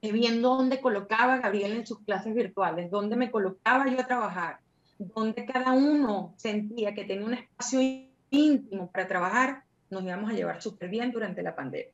[0.00, 4.60] viendo dónde colocaba Gabriel en sus clases virtuales, dónde me colocaba yo a trabajar,
[4.98, 7.80] donde cada uno sentía que tenía un espacio
[8.30, 11.92] íntimo para trabajar, nos íbamos a llevar súper bien durante la pandemia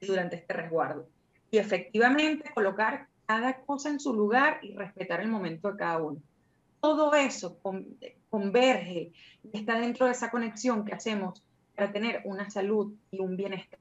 [0.00, 1.08] y durante este resguardo.
[1.50, 6.20] Y efectivamente colocar cada cosa en su lugar y respetar el momento de cada uno.
[6.80, 7.56] Todo eso
[8.32, 9.12] converge
[9.42, 11.44] y está dentro de esa conexión que hacemos
[11.76, 13.78] para tener una salud y un bienestar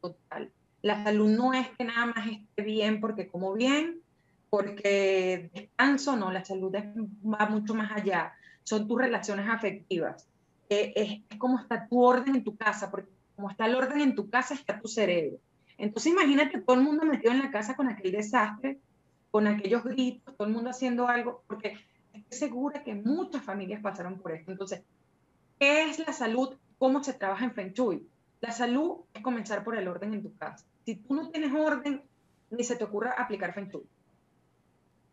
[0.00, 0.50] total.
[0.82, 4.00] La salud no es que nada más esté bien porque como bien,
[4.50, 8.32] porque descanso, no, la salud va mucho más allá.
[8.64, 10.26] Son tus relaciones afectivas.
[10.68, 14.16] Es, es como está tu orden en tu casa, porque como está el orden en
[14.16, 15.38] tu casa, está tu cerebro.
[15.78, 18.80] Entonces imagínate todo el mundo metido en la casa con aquel desastre,
[19.30, 21.76] con aquellos gritos, todo el mundo haciendo algo, porque
[22.14, 24.50] estoy segura que muchas familias pasaron por esto.
[24.50, 24.82] Entonces,
[25.58, 26.56] ¿qué es la salud?
[26.78, 28.06] ¿Cómo se trabaja en Feng Shui?
[28.40, 30.64] La salud es comenzar por el orden en tu casa.
[30.84, 32.02] Si tú no tienes orden,
[32.50, 33.84] ni se te ocurra aplicar Feng Shui.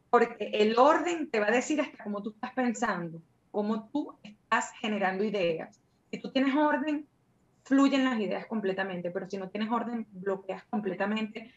[0.10, 3.22] Porque el orden te va a decir hasta cómo tú estás pensando,
[3.52, 5.80] cómo tú estás generando ideas.
[6.12, 7.08] Si tú tienes orden,
[7.64, 11.54] fluyen las ideas completamente, pero si no tienes orden, bloqueas completamente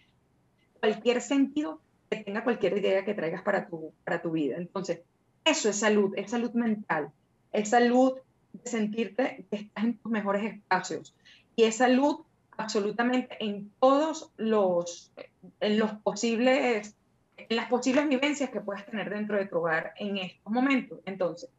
[0.79, 1.81] cualquier sentido
[2.11, 4.57] que tenga cualquier idea que traigas para tu, para tu vida.
[4.59, 5.01] Entonces,
[5.45, 7.11] eso es salud, es salud mental,
[7.53, 8.15] es salud
[8.53, 11.15] de sentirte que estás en tus mejores espacios
[11.57, 12.21] y es salud
[12.57, 15.13] absolutamente en todos los,
[15.61, 16.97] en los posibles,
[17.37, 21.01] en las posibles vivencias que puedas tener dentro de tu hogar en estos momentos.
[21.05, 21.51] Entonces,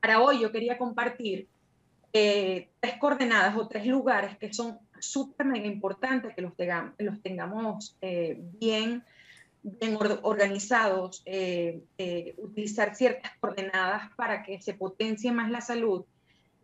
[0.00, 1.48] para hoy yo quería compartir
[2.12, 7.22] eh, tres coordenadas o tres lugares que son súper mega importantes que los, tengamos, los
[7.22, 9.04] tengamos eh, bien,
[9.62, 11.82] bien organizados, eh,
[12.38, 16.04] utilizar ciertas coordenadas para que se potencie más la salud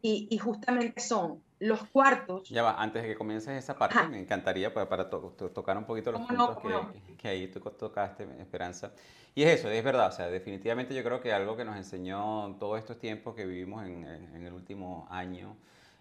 [0.02, 2.48] y, y justamente son los cuartos.
[2.48, 6.12] Ya va, antes de que comiences esa parte, me encantaría para, para tocar un poquito
[6.12, 8.92] los puntos que, que, ahí tú tocaste, Esperanza.
[9.34, 12.56] Y es eso, es verdad, o sea, definitivamente yo creo que algo que nos enseñó
[12.58, 15.56] todos estos tiempos que vivimos en, en el último año,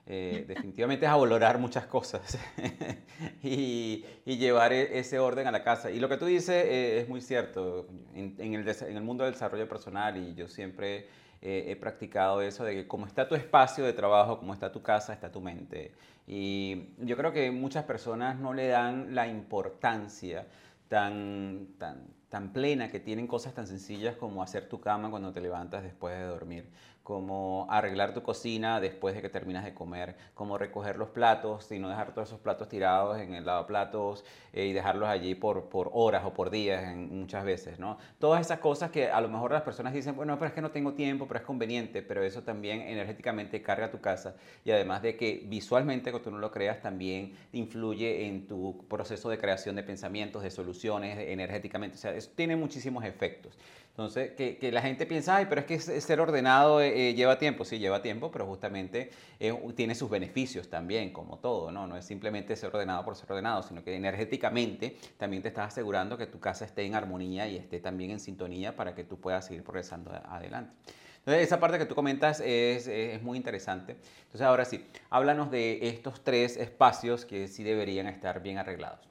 [0.08, 2.38] eh, definitivamente es a muchas cosas
[3.44, 5.90] y, llevar e, ese orden a la casa.
[5.90, 9.24] Y lo que tú dices eh, es muy cierto, en, en, el, en el mundo
[9.24, 11.08] del desarrollo personal y yo siempre
[11.42, 14.82] eh, he practicado eso de que como está tu espacio de trabajo, como está tu
[14.82, 15.94] casa, está tu mente.
[16.28, 20.48] Y yo creo que muchas personas no le dan la importancia
[20.88, 25.42] tan, tan, tan plena que tienen cosas tan sencillas como hacer tu cama cuando te
[25.42, 26.70] levantas después de dormir,
[27.06, 31.78] como arreglar tu cocina después de que terminas de comer, como recoger los platos y
[31.78, 36.24] no dejar todos esos platos tirados en el lavaplatos eh, y dejarlos allí por, horas
[36.26, 38.00] o por días muchas veces, ¿no?
[38.18, 40.72] Todas esas cosas que a lo mejor las personas dicen, bueno, pero es que no
[40.72, 45.16] tengo tiempo, pero es conveniente, pero eso también energéticamente carga tu casa y además de
[45.16, 49.84] que visualmente, cuando tú no lo creas, también influye en tu proceso de creación de
[49.84, 53.56] pensamientos, de soluciones energéticamente, o sea, eso tiene muchísimos efectos.
[53.96, 57.40] Entonces, que, que, la gente piensa, ay, pero es que ser ordenado eh, eh, lleva
[57.40, 57.64] tiempo.
[57.64, 61.88] Sí, lleva tiempo, pero justamente eh, tiene sus beneficios también, como todo, ¿no?
[61.88, 66.18] No es simplemente ser ordenado por ser ordenado, sino que energéticamente también te estás asegurando
[66.18, 69.46] que tu casa esté en armonía y esté también en sintonía para que tú puedas
[69.46, 70.74] seguir progresando adelante.
[71.20, 73.94] Entonces, esa parte que tú comentas es, es, muy interesante.
[74.26, 79.08] Entonces, ahora sí, háblanos de estos tres espacios que sí deberían estar bien arreglados.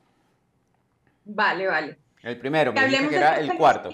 [1.24, 1.98] Vale, vale.
[2.22, 3.90] El primero, que, que era el cuarto.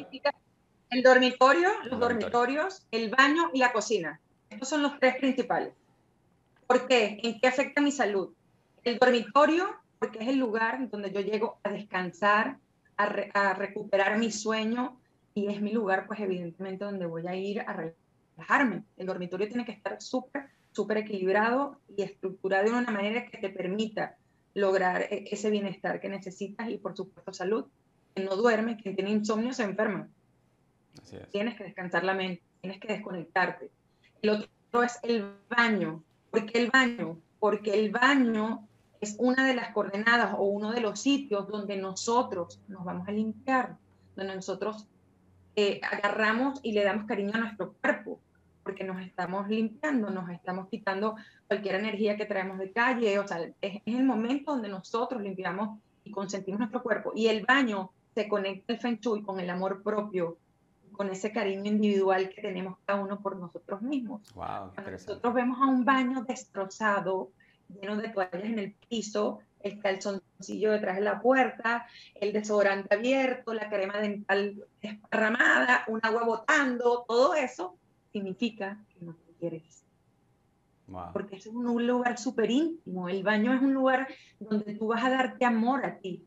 [0.90, 4.20] El dormitorio, los dormitorios, el baño y la cocina.
[4.50, 5.72] Estos son los tres principales.
[6.66, 7.20] ¿Por qué?
[7.22, 8.34] ¿En qué afecta mi salud?
[8.82, 9.68] El dormitorio,
[10.00, 12.58] porque es el lugar donde yo llego a descansar,
[12.96, 15.00] a, recuperar mi sueño
[15.32, 18.82] y es mi lugar, pues evidentemente, donde voy a ir a relajarme.
[18.96, 23.50] El dormitorio tiene que estar súper, súper equilibrado y estructurado de una manera que te
[23.50, 24.16] permita
[24.54, 27.66] lograr e, ese bienestar que necesitas y, por supuesto, salud.
[28.12, 30.08] Quien no duerme, quien tiene insomnio, se enferma.
[31.30, 33.70] Tienes que descansar la mente, tienes que desconectarte.
[34.22, 36.02] El otro es el baño.
[36.30, 37.18] ¿Por qué el baño?
[37.38, 38.68] Porque el baño
[39.00, 43.12] es una de las coordenadas o uno de los sitios donde nosotros nos vamos a
[43.12, 43.76] limpiar,
[44.14, 44.86] donde nosotros
[45.56, 48.20] eh, agarramos y le damos cariño a nuestro cuerpo,
[48.62, 51.16] porque nos estamos limpiando, nos estamos quitando
[51.48, 55.78] cualquier energía que traemos de calle, o sea, es, es el momento donde nosotros limpiamos
[56.04, 57.12] y consentimos nuestro cuerpo.
[57.14, 60.36] Y el baño se conecta el Feng Shui con el amor propio,
[61.00, 64.20] con ese cariño individual que tenemos cada uno por nosotros mismos.
[64.34, 67.30] Wow, Cuando nosotros vemos a un baño destrozado,
[67.80, 71.86] lleno de toallas en el piso, el calzoncillo detrás de la puerta,
[72.16, 77.78] el desodorante abierto, la crema dental desparramada, un agua botando, todo eso
[78.12, 79.82] significa que no te quieres.
[80.86, 81.14] Wow.
[81.14, 83.08] Porque es un lugar súper íntimo.
[83.08, 84.06] El baño es un lugar
[84.38, 86.26] donde tú vas a darte amor a ti,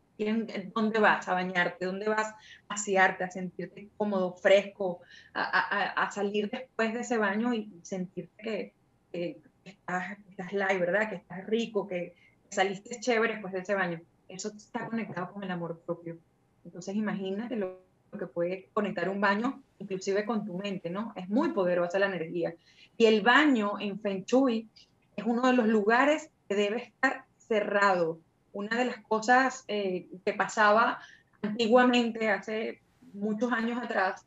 [0.74, 1.86] ¿Dónde vas a bañarte?
[1.86, 2.28] ¿Dónde vas
[2.68, 5.00] a asearte, a sentirte cómodo, fresco,
[5.34, 8.72] a, salir después de ese baño y sentirte
[9.12, 11.08] que, estás, estás light, ¿verdad?
[11.08, 12.14] Que estás rico, que
[12.48, 14.00] saliste chévere después de ese baño.
[14.28, 16.18] Eso está conectado con el amor propio.
[16.64, 17.80] Entonces imagínate lo,
[18.12, 21.12] lo que puede conectar un baño, inclusive con tu mente, ¿no?
[21.16, 22.54] Es muy poderosa la energía.
[22.96, 24.68] Y el baño en Feng Shui
[25.16, 28.20] es uno de los lugares que debe estar cerrado
[28.54, 31.00] una de las cosas eh, que pasaba
[31.42, 32.80] antiguamente, hace
[33.12, 34.24] muchos años atrás,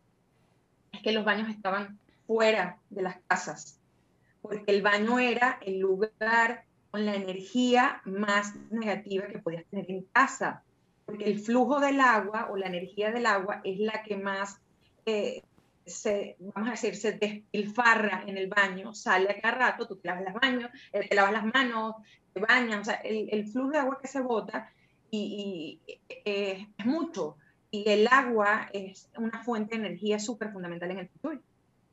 [0.91, 1.97] es que los baños estaban
[2.27, 3.79] fuera de las casas,
[4.41, 10.03] porque el baño era el lugar con la energía más negativa que podías tener en
[10.11, 10.63] casa,
[11.05, 14.59] porque el flujo del agua o la energía del agua es la que más
[15.05, 15.41] eh,
[15.85, 20.07] se, vamos a decir, se despilfarra en el baño, sale a cada rato, tú te
[20.09, 21.95] lavas, las baños, eh, te lavas las manos,
[22.37, 24.71] bañan, o sea, el, el flujo de agua que se bota
[25.11, 25.79] y,
[26.25, 27.37] eh, es mucho.
[27.71, 31.39] Y el agua es una fuente de energía súper fundamental en el futuro,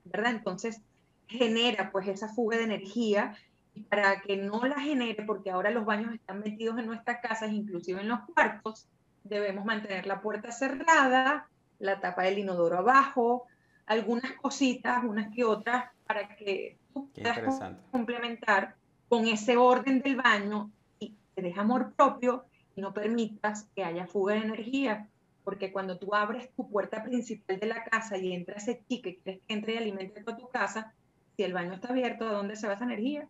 [0.05, 0.33] ¿verdad?
[0.33, 0.81] Entonces
[1.27, 3.37] genera pues esa fuga de energía
[3.75, 7.51] y para que no la genere, porque ahora los baños están metidos en nuestras casas,
[7.51, 8.89] inclusive en los cuartos,
[9.25, 11.49] debemos mantener la puerta cerrada,
[11.81, 13.47] la tapa del inodoro abajo,
[13.87, 18.77] algunas cositas, unas que otras, para que tú puedas complementar
[19.09, 22.45] con ese orden del baño y te deja amor propio
[22.77, 25.09] y no permitas que haya fuga de energía,
[25.45, 29.23] porque cuando tú abres tu puerta principal de la casa y entra ese chique que
[29.23, 30.93] quieres que entre y alimente toda tu casa,
[31.37, 33.29] si el baño está abierto, ¿a dónde se va esa energía?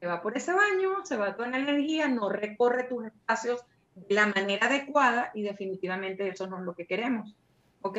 [0.00, 4.14] Se va por ese baño, se va toda la energía, no recorre tus espacios de
[4.14, 7.34] la manera adecuada y definitivamente eso no es lo que queremos.
[7.82, 7.98] ¿Ok?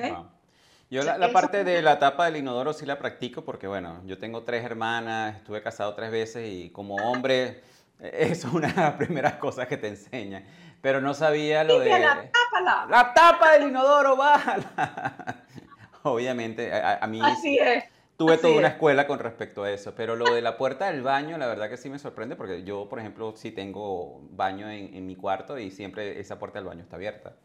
[0.91, 4.41] Yo la, parte de la tapa del inodoro sí la practico porque, bueno, yo tengo
[4.41, 7.61] tres hermanas, estuve casado tres veces y como hombre,
[7.99, 10.43] eso es una de las primeras cosas que te enseñan.
[10.81, 11.89] Pero no sabía lo de...
[11.89, 15.43] La tapa, la tapa del inodoro, bájala.
[16.03, 17.19] Obviamente, a, mí...
[17.21, 17.83] Así es.
[18.17, 21.37] Tuve toda una escuela con respecto a eso, pero lo de la puerta del baño,
[21.37, 25.05] la verdad que sí me sorprende porque yo, por ejemplo, sí tengo baño en, en
[25.05, 27.35] mi cuarto y siempre esa puerta del baño está abierta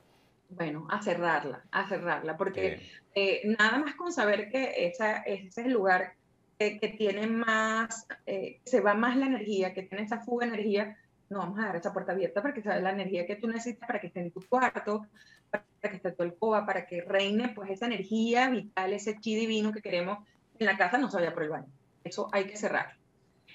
[0.57, 2.81] bueno, a cerrarla, a cerrarla, porque
[3.15, 6.15] eh, nada más con saber que esa, ese es el lugar
[6.59, 10.97] que, tiene más, eh, se va más la energía, que tiene esa fuga de energía,
[11.29, 13.87] no vamos a dar esa puerta abierta para que sea la energía que tú necesitas
[13.87, 15.07] para que esté en tu cuarto,
[15.51, 19.73] para que esté tu alcoba, para que reine pues esa energía vital, ese chi divino
[19.73, 20.19] que queremos
[20.59, 21.67] en la casa, no se vaya por el baño.
[22.05, 22.97] Eso hay que cerrar.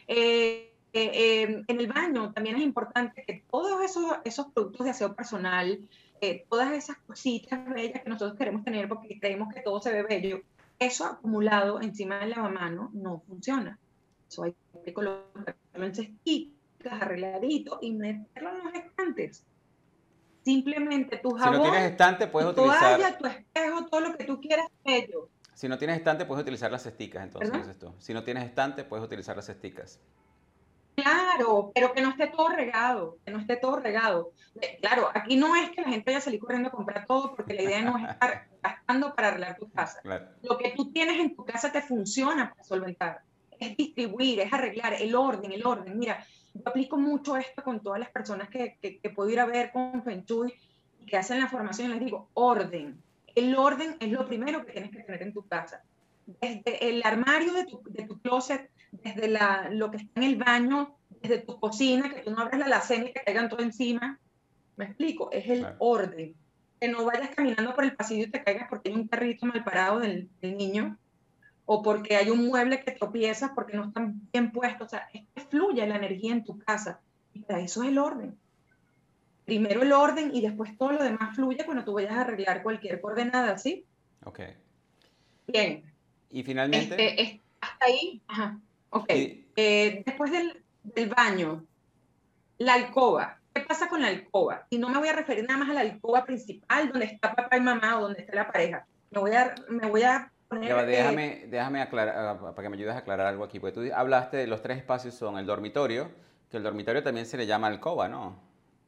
[0.08, 5.80] Eh, en el baño también es importante que todos esos, esos productos de aseo personal,
[6.22, 10.04] eh, todas esas cositas bellas que nosotros queremos tener porque creemos que todo se ve
[10.04, 10.42] bello,
[10.78, 13.78] eso acumulado encima del lavamano no funciona.
[14.28, 14.56] Eso hay
[14.86, 19.46] que colocarlo en cestitas, arregladito y meterlo en los estantes.
[20.44, 22.98] Simplemente tu jabón, si no tienes estante, puedes tu utilizar...
[22.98, 25.30] toalla, tu espejo, todo lo que tú quieras bello.
[25.54, 27.94] Si no tienes estante, puedes utilizar las cesticas, entonces, dices tú.
[28.00, 30.00] Si no tienes estante, puedes utilizar las cesticas.
[31.02, 34.32] Claro, pero que no esté todo regado, que no esté todo regado.
[34.62, 37.36] Eh, claro, aquí no es que la gente vaya a salir corriendo a comprar todo,
[37.36, 40.02] porque la idea no es estar gastando para arreglar tu casa.
[40.42, 43.22] Lo que tú tienes en tu casa te funciona para solventar.
[43.60, 45.98] Es distribuir, es arreglar, el orden, el orden.
[45.98, 49.46] Mira, yo aplico mucho esto con todas las personas que, que, que puedo ir a
[49.46, 50.54] ver con Feng Shui
[51.00, 53.02] y que hacen la formación, les digo, orden.
[53.36, 55.84] El orden es lo primero que tienes que tener en tu casa.
[56.26, 60.36] Desde el armario de tu, de tu closet desde la, lo que está en el
[60.36, 64.20] baño, desde tu cocina, que tú no abres la alacena y te caigan todo encima.
[64.76, 66.36] Me explico, es el orden.
[66.80, 69.64] Que no vayas caminando por el pasillo y te caigas porque hay un carrito mal
[69.64, 70.98] parado del, del niño
[71.66, 74.88] o porque hay un mueble que tropiezas porque no están bien puestos.
[74.88, 77.02] O sea, es que fluye la energía en tu casa.
[77.34, 78.38] Y para eso es el orden.
[79.46, 83.02] Primero el orden y después todo lo demás fluye cuando tú vayas a arreglar cualquier
[83.02, 83.86] coordenada, ¿sí?
[84.24, 84.40] Ok.
[85.48, 85.84] Bien.
[86.30, 87.22] Y finalmente...
[87.22, 88.60] Este, hasta ahí, ajá.
[88.92, 89.10] Ok.
[89.10, 91.66] Eh, después del, del, baño,
[92.58, 93.40] la alcoba.
[93.54, 94.66] ¿Qué pasa con la alcoba?
[94.70, 97.58] Y no me voy a referir nada más a la alcoba principal, donde está papá
[97.58, 98.86] y mamá o donde está la pareja.
[99.12, 100.70] Me voy a, me voy a poner...
[100.70, 103.94] Ya, déjame, déjame aclarar, ah, para que me ayudes a aclarar algo aquí, porque tú
[103.94, 106.12] hablaste de los tres espacios, son el dormitorio,
[106.50, 108.40] que el dormitorio también se le llama alcoba, ¿no?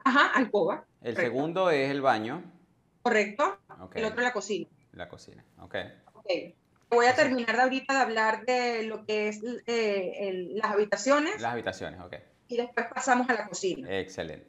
[0.04, 0.86] Ajá, alcoba.
[1.02, 2.44] El segundo es el baño.
[3.02, 3.58] Correcto.
[3.96, 4.68] El otro la cocina.
[4.94, 5.76] La cocina, ok.
[6.14, 6.28] Ok
[6.96, 11.42] voy a terminar de ahorita de hablar de lo que es eh, las habitaciones.
[11.42, 12.16] Las habitaciones, ok.
[12.48, 14.00] Y después pasamos a la cocina.
[14.00, 14.48] Excelente.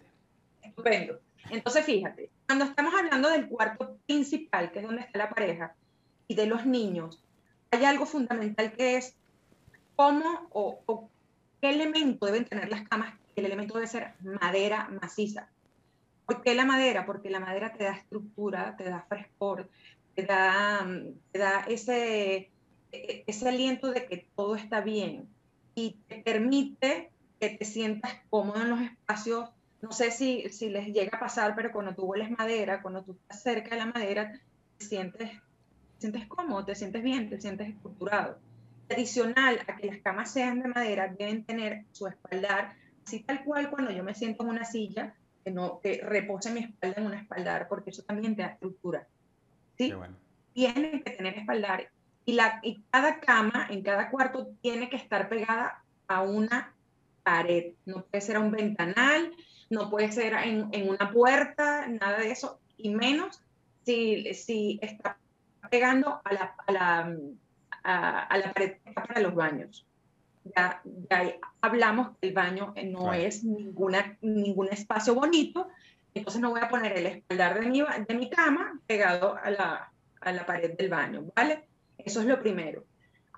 [0.62, 1.20] Estupendo.
[1.50, 5.74] Entonces, fíjate, cuando estamos hablando del cuarto principal, que es donde está la pareja,
[6.28, 7.22] y de los niños,
[7.70, 9.14] hay algo fundamental que es
[9.96, 11.08] cómo o,
[11.60, 13.14] qué elemento deben tener las camas.
[13.36, 15.48] El elemento debe ser madera maciza.
[16.26, 17.06] ¿Por qué la madera?
[17.06, 19.68] Porque la madera te da estructura, te da frescor,
[20.14, 20.86] te da,
[21.32, 22.50] te da ese,
[22.90, 25.28] ese aliento de que todo está bien
[25.74, 27.10] y te permite
[27.40, 29.50] que te sientas cómodo en los espacios.
[29.80, 33.12] No sé si, si les llega a pasar, pero cuando tú hueles madera, cuando tú
[33.12, 34.32] estás cerca de la madera,
[34.78, 38.38] te sientes, te sientes cómodo, te sientes bien, te sientes estructurado.
[38.88, 43.70] Adicional a que las camas sean de madera, deben tener su espaldar, así tal cual
[43.70, 47.14] cuando yo me siento en una silla, que, no, que repose mi espalda en un
[47.14, 49.08] espaldar, porque eso también te da estructura.
[49.86, 49.94] ¿Sí?
[50.54, 51.90] Tienen que tener espaldar
[52.24, 56.74] y, la, y cada cama en cada cuarto tiene que estar pegada a una
[57.22, 57.72] pared.
[57.86, 59.32] No puede ser a un ventanal,
[59.70, 63.42] no puede ser en, en una puerta, nada de eso, y menos
[63.84, 65.18] si, si está
[65.70, 67.16] pegando a la, a la,
[67.82, 69.86] a, la pared para los baños.
[70.56, 75.68] Ya, ya, hablamos que el baño no es ninguna, ningún espacio bonito,
[76.14, 79.92] entonces no voy a poner el espaldar de mi, de mi cama pegado a la,
[80.20, 81.64] a la pared del baño, ¿vale?
[81.98, 82.84] Eso es lo primero.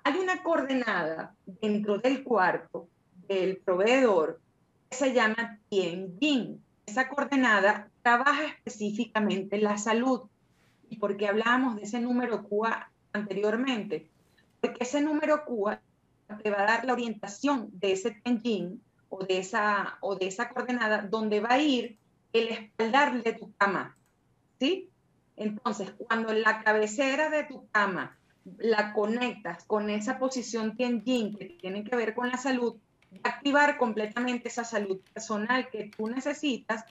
[0.03, 2.87] Hay una coordenada dentro del cuarto
[3.27, 4.39] del proveedor
[4.89, 6.61] que se llama Tianjin.
[6.85, 10.21] Esa coordenada trabaja específicamente la salud.
[10.89, 14.07] ¿Y por qué hablábamos de ese número QA anteriormente?
[14.61, 15.81] Porque ese número QA
[16.43, 20.49] te va a dar la orientación de ese Tianjin o de esa, o de esa
[20.49, 21.97] coordenada donde va a ir
[22.39, 23.97] el espaldar de tu cama,
[24.59, 24.89] ¿sí?
[25.37, 28.17] Entonces, cuando la cabecera de tu cama
[28.57, 32.75] la conectas con esa posición Tianjin que tiene que ver con la salud,
[33.13, 36.85] va a activar completamente esa salud personal que tú necesitas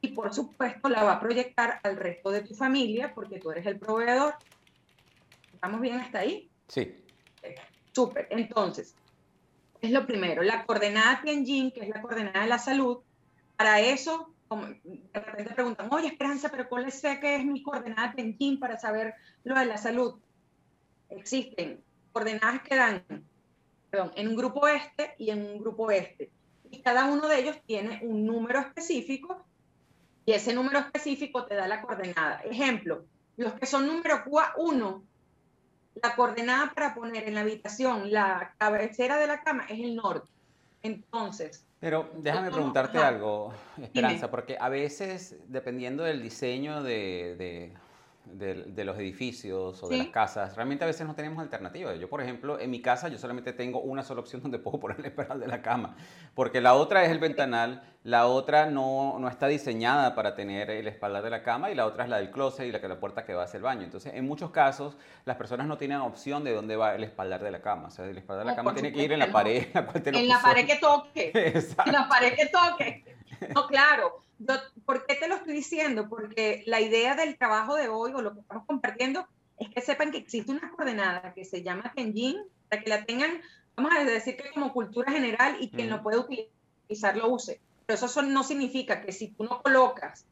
[0.00, 3.66] y por supuesto la va a proyectar al resto de tu familia porque tú eres
[3.66, 4.34] el proveedor.
[5.54, 6.50] ¿Estamos bien hasta ahí?
[6.68, 6.94] Sí.
[7.92, 8.28] Súper.
[8.30, 8.94] Entonces,
[9.80, 12.98] es lo primero, la coordenada Tianjin, que es la coordenada de la salud.
[13.56, 18.12] Para eso como de repente preguntan, oye Esperanza, pero ¿cuál sé que es mi coordenada
[18.12, 20.14] Tenjin para saber lo de la salud?
[21.10, 21.82] Existen
[22.12, 23.04] coordenadas que dan
[23.90, 26.30] perdón, en un grupo este y en un grupo este.
[26.70, 29.44] Y cada uno de ellos tiene un número específico
[30.26, 32.40] y ese número específico te da la coordenada.
[32.40, 33.04] Ejemplo,
[33.36, 35.02] los que son número QA1,
[36.02, 40.28] la coordenada para poner en la habitación la cabecera de la cama es el norte.
[40.82, 47.72] Entonces, Pero déjame preguntarte algo, Esperanza, porque a veces, dependiendo del diseño de
[48.34, 51.98] de, los edificios o de las casas, realmente a veces no tenemos alternativas.
[51.98, 54.98] Yo, por ejemplo, en mi casa yo solamente tengo una sola opción donde puedo poner
[55.00, 55.96] el espaldar de la cama,
[56.34, 60.86] porque la otra es el ventanal, la otra no, no está diseñada para tener el
[60.86, 63.00] espaldar de la cama y la otra es la del closet y la, que la
[63.00, 63.82] puerta que va hacia el baño.
[63.82, 67.50] Entonces, en muchos casos, las personas no tienen opción de dónde va el espaldar de
[67.50, 67.88] la cama.
[67.88, 69.66] O sea, el espaldar de la cama tiene que ir en la pared.
[70.04, 71.32] en la pared que toque.
[71.34, 73.04] En la pared que toque.
[73.54, 74.20] No, claro.
[74.86, 76.08] ¿Por qué te lo estoy diciendo?
[76.08, 79.26] Porque la idea del trabajo de hoy o lo que estamos compartiendo
[79.58, 82.36] es que sepan que existe una coordenada que se llama Kenjin,
[82.68, 83.40] para que la tengan,
[83.76, 87.60] vamos a decir que como cultura general y quien lo puede utilizar lo use.
[87.88, 90.26] Pero eso no significa que si tú no colocas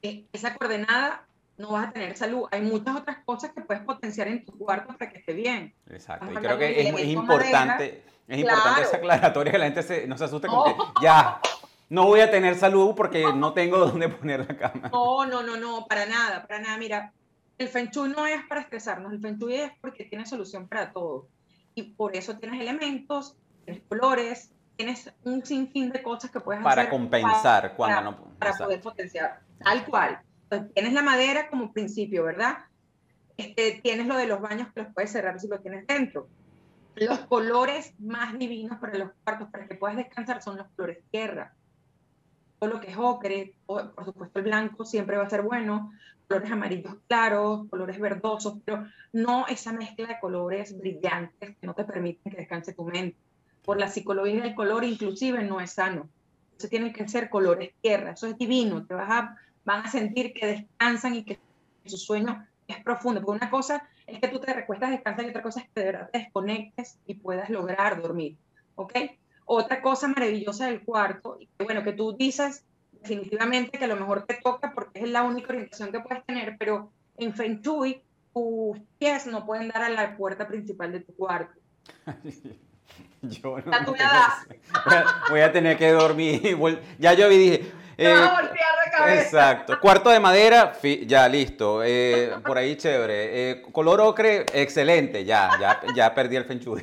[0.00, 1.26] e, esa coordenada,
[1.58, 2.48] no vas a tener salud.
[2.50, 5.74] Hay muchas otras cosas que puedes potenciar en tu cuarto para que esté bien.
[5.90, 6.32] Exacto.
[6.32, 10.24] y creo que es, importante, es importante esa aclaratoria que la gente se, no se
[10.24, 11.38] asuste con que ya,
[11.90, 14.88] no voy a tener salud porque no tengo dónde poner la cama.
[14.90, 16.78] No, no, no, no, para nada, para nada.
[16.78, 17.12] Mira,
[17.58, 20.92] el Feng Shui no es para estresarnos, el Feng Shui es porque tiene solución para
[20.94, 21.28] todo.
[21.74, 24.50] Y por eso tienes elementos, tienes colores,
[24.80, 26.90] tienes un sinfín de cosas que puedes para hacer.
[26.90, 28.38] Compensar para cuando no.
[28.38, 30.20] Para poder potenciar, tal cual.
[30.44, 32.58] Entonces, tienes la madera como principio, ¿verdad?
[33.36, 36.28] Este, tienes lo de los baños que los puedes cerrar si lo tienes dentro.
[36.96, 41.54] Los colores más divinos para los cuartos, para que puedas descansar, son los colores tierra
[42.60, 45.92] todo lo que es ocre, por supuesto el blanco siempre va a ser bueno,
[46.28, 51.84] colores amarillos claros, colores verdosos, pero no esa mezcla de colores brillantes que no te
[51.84, 53.16] permiten que descanse tu mente.
[53.64, 56.08] Por la psicología del color inclusive no es sano.
[56.52, 60.32] Entonces tienen que ser colores tierra, eso es divino, te vas a, van a sentir
[60.32, 61.38] que descansan y que
[61.86, 63.20] su sueño es profundo.
[63.20, 65.86] Porque una cosa es que tú te recuestas, descansas y otra cosa es que de
[65.86, 68.36] verdad te desconectes y puedas lograr dormir.
[68.74, 68.92] ¿Ok?
[69.46, 74.24] Otra cosa maravillosa del cuarto, y bueno, que tú dices definitivamente que a lo mejor
[74.26, 78.02] te toca porque es la única orientación que puedes tener, pero en Feng Shui
[78.32, 81.58] tus pies no pueden dar a la puerta principal de tu cuarto.
[83.22, 84.44] Yo no, voy, a,
[85.28, 86.58] voy, a, tener que dormir.
[86.98, 87.72] Ya yo vi, dije.
[87.98, 89.22] Eh, de cabeza.
[89.22, 89.78] Exacto.
[89.78, 90.72] Cuarto de madera,
[91.04, 91.82] ya listo.
[91.84, 93.50] Eh, por ahí chévere.
[93.50, 95.26] Eh, color ocre, excelente.
[95.26, 96.82] Ya, ya, ya perdí el feng shui.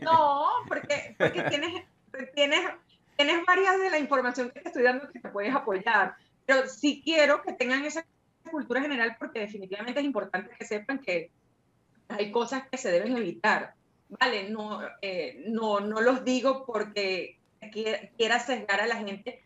[0.00, 1.84] No, porque, porque tienes
[2.34, 2.60] tienes,
[3.16, 7.02] tienes varias de la información que te estoy dando que te puedes apoyar, pero sí
[7.04, 8.04] quiero que tengan esa
[8.50, 11.30] cultura general porque definitivamente es importante que sepan que
[12.08, 13.74] hay cosas que se deben evitar.
[14.20, 17.38] Vale, no, eh, no, no los digo porque
[18.16, 19.42] quiera sesgar a la gente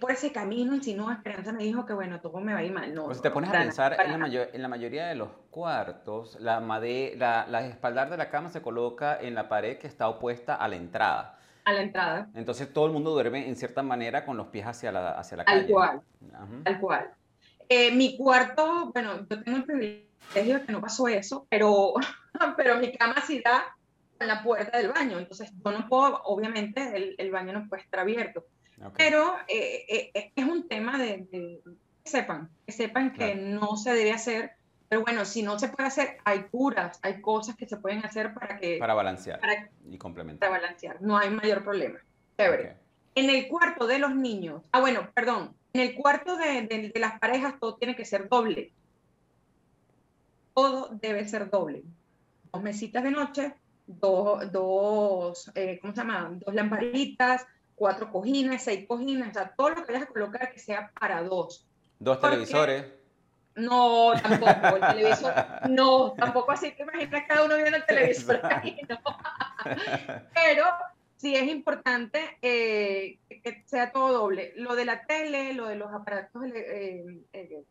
[0.00, 2.64] por ese camino, y si no, Esperanza me dijo que bueno, todo me va a
[2.64, 2.92] ir mal.
[2.94, 6.60] No, pues te pones a pensar, en la, en la, mayoría de los cuartos, la,
[6.60, 10.66] la, la espaldar de la cama se coloca en la pared que está opuesta a
[10.66, 12.28] la entrada a la entrada.
[12.34, 15.44] Entonces todo el mundo duerme en cierta manera con los pies hacia la, hacia la
[15.44, 15.60] calle.
[15.60, 16.02] Al cual,
[16.64, 17.10] al cual.
[17.68, 21.94] Eh, mi cuarto, bueno, yo tengo el privilegio de que no pasó eso, pero,
[22.56, 23.64] pero mi cama sí da
[24.22, 27.82] en la puerta del baño, entonces yo no puedo, obviamente el, el baño no puede
[27.82, 28.46] estar abierto,
[28.96, 31.60] pero eh, eh, es un tema de, que
[32.04, 34.56] sepan, que sepan que no se debe hacer
[34.92, 38.34] pero bueno, si no se puede hacer, hay curas, hay cosas que se pueden hacer
[38.34, 38.76] para que...
[38.76, 39.40] Para balancear
[39.88, 40.50] y complementar.
[40.50, 41.98] Para balancear, no hay mayor problema.
[42.36, 42.76] Chévere.
[43.14, 47.18] En el cuarto de los niños, ah bueno, perdón, en el cuarto de, de, las
[47.18, 48.70] parejas todo tiene que ser doble.
[50.52, 51.84] Todo debe ser doble.
[52.52, 53.54] Dos mesitas de noche,
[53.86, 56.30] dos, dos eh, ¿cómo se llama?
[56.44, 60.58] Dos lamparitas, cuatro cojines, seis cojines, o sea, todo lo que vayas a colocar que
[60.58, 61.66] sea para dos.
[61.98, 62.86] Dos televisores.
[63.54, 65.34] No, tampoco, el televisor,
[65.68, 68.98] no, tampoco así que imaginas cada uno viendo el televisor ahí, no.
[70.34, 70.64] Pero
[71.16, 74.54] sí es importante eh, que sea todo doble.
[74.56, 77.64] Lo de la tele, lo de los aparatos, eh, eh,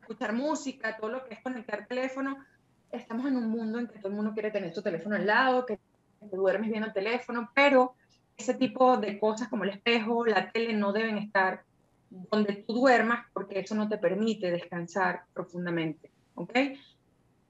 [0.00, 2.44] escuchar música, todo lo que es conectar teléfono,
[2.92, 5.66] estamos en un mundo en que todo el mundo quiere tener su teléfono al lado,
[5.66, 5.78] que
[6.20, 7.94] te duermes viendo el teléfono, pero
[8.36, 11.62] ese tipo de cosas como el espejo, la tele no deben estar
[12.10, 16.54] donde tú duermas, porque eso no te permite descansar profundamente, ¿ok?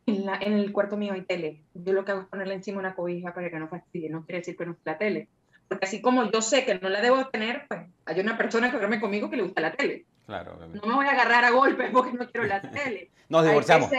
[0.07, 1.63] En, la, en, el cuarto mío hay tele.
[1.75, 4.09] Yo lo que hago es ponerle encima una cobija para que no fastidie.
[4.09, 5.29] No quiere decir que no esté la tele.
[5.69, 8.79] Porque así como yo sé que no la debo tener, pues hay una persona que
[8.79, 10.07] duerme conmigo que le gusta la tele.
[10.27, 13.11] Claro, No me voy a agarrar a golpes porque no quiero la tele.
[13.29, 13.91] Nos divorciamos.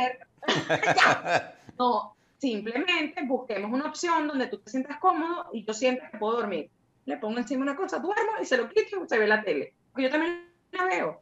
[1.78, 6.38] no, simplemente busquemos una opción donde tú te sientas cómodo y yo siento que puedo
[6.38, 6.70] dormir.
[7.06, 9.74] Le pongo encima una cosa, duermo y se lo quito y se ve la tele.
[9.92, 11.22] Porque yo también la veo.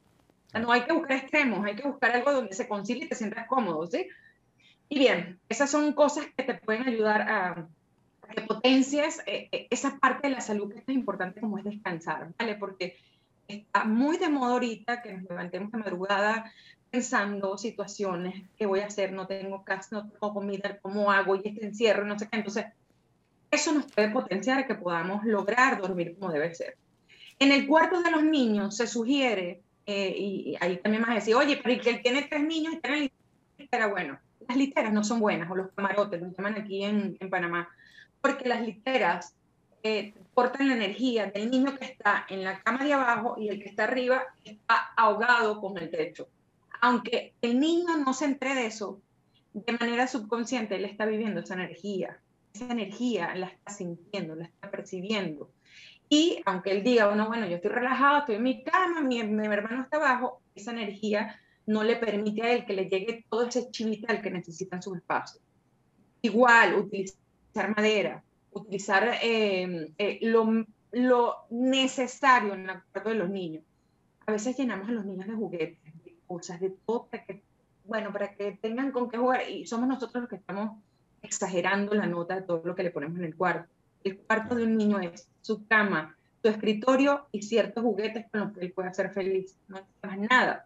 [0.54, 3.48] no hay que buscar extremos, hay que buscar algo donde se concilie y te sientas
[3.48, 4.08] cómodo, ¿sí?
[4.90, 7.68] Y bien, esas son cosas que te pueden ayudar a,
[8.34, 12.34] que potencias eh, eh, esa parte de la salud que es importante como es descansar,
[12.38, 12.56] ¿vale?
[12.56, 12.98] Porque
[13.48, 16.52] está muy de moda ahorita que nos levantemos de madrugada
[16.90, 19.12] pensando situaciones, ¿qué voy a hacer?
[19.12, 21.36] No tengo casa, no tengo comida, ¿cómo hago?
[21.36, 22.38] Y este encierro, no sé qué.
[22.38, 22.66] Entonces,
[23.52, 26.78] eso nos puede potenciar que podamos lograr dormir como debe ser.
[27.40, 31.60] En el cuarto de los niños se sugiere, eh, y, ahí también a decir, oye,
[31.64, 33.12] pero que él tiene tres niños y tiene
[33.58, 37.30] litera, bueno, las literas no son buenas, o los camarotes, los llaman aquí en, en
[37.30, 37.70] Panamá,
[38.22, 39.36] porque las literas
[39.84, 43.62] eh, cortan la energía del niño que está en la cama de abajo y el
[43.62, 46.28] que está arriba está ahogado con el techo.
[46.82, 49.02] Aunque el niño no se entre de eso,
[49.54, 52.20] de manera subconsciente él está viviendo esa energía.
[52.54, 55.50] Esa energía la está sintiendo, la está percibiendo.
[56.10, 59.84] Y aunque él diga, bueno, bueno, yo estoy relajado, estoy en mi cama, mi, hermano
[59.84, 64.22] está abajo, esa energía no le permite a él que le llegue todo ese chivital
[64.22, 65.42] que necesita en su espacio.
[66.22, 73.64] Igual, utilizar madera, utilizar eh, eh, lo, lo, necesario en el cuarto de los niños.
[74.26, 77.42] A veces llenamos a los niños de juguetes, de cosas, de todo, para que,
[77.86, 79.50] bueno, para que tengan con qué jugar.
[79.50, 80.78] Y somos nosotros los que estamos
[81.22, 83.70] exagerando la nota de todo lo que le ponemos en el cuarto.
[84.04, 88.54] El cuarto de un niño es su cama, su escritorio y ciertos juguetes con los
[88.54, 89.58] que él puede ser feliz.
[89.68, 90.66] No necesita más nada.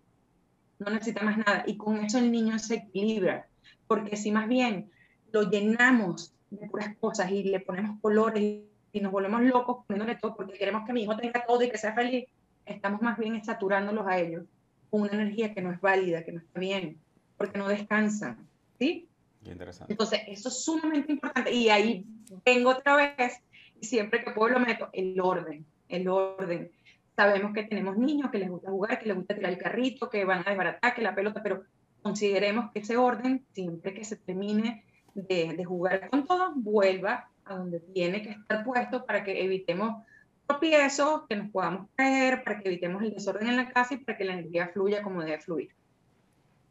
[0.79, 1.63] No necesita más nada.
[1.65, 3.47] Y con eso el niño se equilibra.
[3.87, 4.91] Porque si más bien
[5.31, 8.61] lo llenamos de puras cosas y le ponemos colores
[8.93, 11.77] y nos volvemos locos poniéndole todo porque queremos que mi hijo tenga todo y que
[11.77, 12.27] sea feliz,
[12.65, 14.43] estamos más bien saturándolos a ellos
[14.89, 16.97] con una energía que no es válida, que no está bien,
[17.37, 18.45] porque no descansan.
[18.77, 19.07] ¿Sí?
[19.45, 19.93] Interesante.
[19.93, 21.51] Entonces, eso es sumamente importante.
[21.51, 22.05] Y ahí
[22.45, 23.41] vengo otra vez
[23.79, 26.71] y siempre que puedo lo meto, el orden, el orden.
[27.15, 30.25] Sabemos que tenemos niños que les gusta jugar, que les gusta tirar el carrito, que
[30.25, 31.63] van a desbaratar, que la pelota, pero
[32.01, 37.79] consideremos que ese orden, siempre que se termine de, jugar con todo, vuelva a donde
[37.79, 40.03] tiene que estar puesto para que evitemos
[40.47, 44.17] tropiezos, que nos podamos caer, para que evitemos el desorden en la casa y para
[44.17, 45.69] que la energía fluya como debe fluir.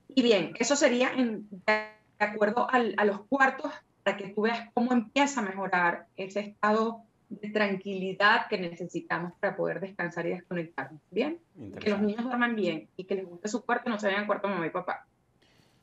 [0.08, 3.72] Y bien, eso sería en, de acuerdo a los cuartos
[4.02, 9.56] para que tú veas cómo empieza a mejorar ese estado de tranquilidad que necesitamos para
[9.56, 11.00] poder descansar y desconectarnos.
[11.10, 11.38] Bien,
[11.78, 14.26] que los niños duerman bien y que les guste su cuarto, no se vayan al
[14.26, 15.06] cuarto de mamá y papá.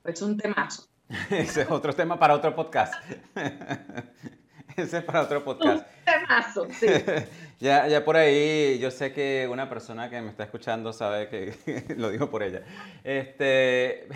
[0.03, 0.88] Es un temazo.
[1.29, 2.93] Ese es otro tema para otro podcast.
[4.75, 5.88] Ese es para otro podcast.
[5.88, 6.88] Un temazo, sí.
[7.59, 11.95] ya, ya por ahí, yo sé que una persona que me está escuchando sabe que
[11.97, 12.63] lo digo por ella.
[13.03, 14.07] Este,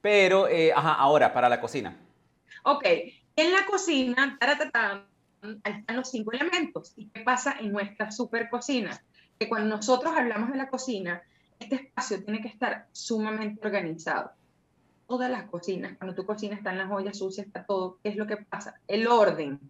[0.00, 1.96] pero, eh, ajá, ahora, para la cocina.
[2.64, 2.84] Ok,
[3.34, 6.92] en la cocina, ahí están los cinco elementos.
[6.96, 9.02] ¿Y qué pasa en nuestra super cocina?
[9.38, 11.22] Que cuando nosotros hablamos de la cocina,
[11.58, 14.32] este espacio tiene que estar sumamente organizado
[15.12, 18.26] todas las cocinas, cuando tú cocinas están las ollas sucias, está todo, ¿qué es lo
[18.26, 18.80] que pasa?
[18.88, 19.60] El orden,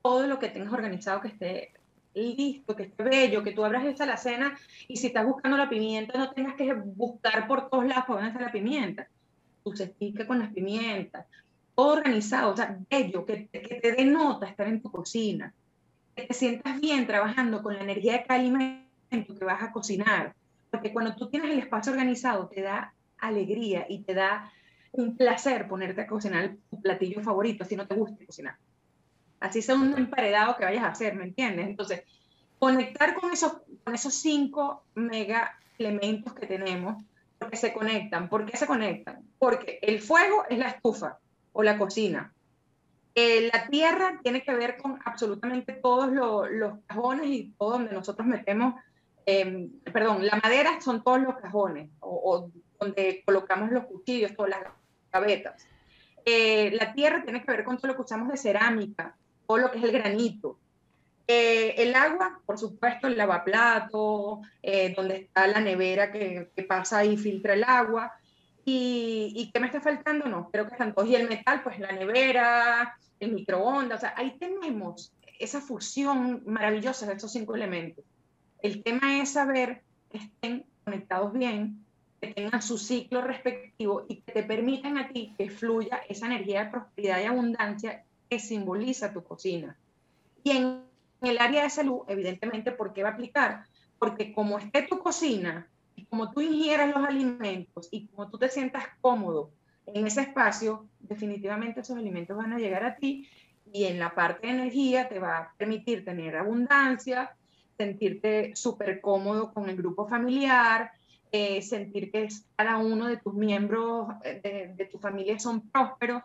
[0.00, 1.74] todo lo que tengas organizado que esté
[2.14, 4.58] listo, que esté bello, que tú abras esa la cena
[4.88, 8.40] y si estás buscando la pimienta no tengas que buscar por todos lados dónde está
[8.40, 9.06] la pimienta.
[9.62, 9.94] Tú se
[10.26, 11.26] con las pimientas,
[11.74, 15.52] todo organizado, o sea, bello, que, que te denota estar en tu cocina,
[16.16, 20.34] que te sientas bien trabajando con la energía de cada alimento que vas a cocinar,
[20.70, 24.50] porque cuando tú tienes el espacio organizado te da alegría y te da
[24.92, 28.56] un placer ponerte a cocinar tu platillo favorito si no te gusta cocinar.
[29.38, 31.66] Así sea un emparedado que vayas a hacer, ¿me entiendes?
[31.66, 32.02] Entonces,
[32.58, 33.54] conectar con esos,
[33.84, 37.02] con esos cinco mega elementos que tenemos,
[37.38, 38.28] porque se conectan.
[38.28, 39.22] ¿Por qué se conectan?
[39.38, 41.18] Porque el fuego es la estufa
[41.52, 42.32] o la cocina.
[43.14, 48.26] Eh, la tierra tiene que ver con absolutamente todos los cajones y todo donde nosotros
[48.26, 48.74] metemos,
[49.24, 54.50] em, perdón, la madera son todos los cajones o, o, donde colocamos los cuchillos, todas
[54.50, 54.60] las
[55.12, 55.66] gavetas.
[56.24, 59.16] Eh, la tierra tiene que ver con todo lo que usamos de cerámica,
[59.46, 60.58] todo lo que es el granito.
[61.26, 67.04] Eh, el agua, por supuesto, el lavaplato, eh, donde está la nevera que, que, pasa
[67.04, 68.12] y filtra el agua.
[68.64, 70.26] Y, ¿Y qué me está faltando?
[70.26, 71.08] No, creo que están todos.
[71.08, 77.06] Y el metal, pues la nevera, el microondas, o sea, ahí tenemos esa fusión maravillosa
[77.06, 78.04] de esos cinco elementos.
[78.62, 81.84] El tema es saber que estén conectados bien,
[82.20, 86.64] que tengan su ciclo respectivo y que te permitan a ti que fluya esa energía
[86.64, 89.76] de prosperidad y abundancia que simboliza tu cocina.
[90.42, 90.82] Y en
[91.22, 93.64] el área de salud, evidentemente, ¿por qué va a aplicar?
[93.98, 95.68] Porque como esté tu cocina,
[96.00, 99.50] y como tú ingieras los alimentos y como tú te sientas cómodo
[99.86, 103.28] en ese espacio, definitivamente esos alimentos van a llegar a ti
[103.70, 107.36] y en la parte de energía te va a permitir tener abundancia,
[107.76, 110.92] sentirte súper cómodo con el grupo familiar,
[111.32, 116.22] eh, sentir que cada uno de tus miembros eh, de, tu familia son prósperos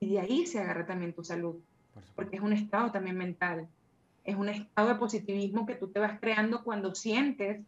[0.00, 1.56] y de ahí se agarra también tu salud.
[2.14, 3.68] porque es un estado también mental.
[4.24, 7.60] Es un estado de positivismo que tú te vas creando cuando sientes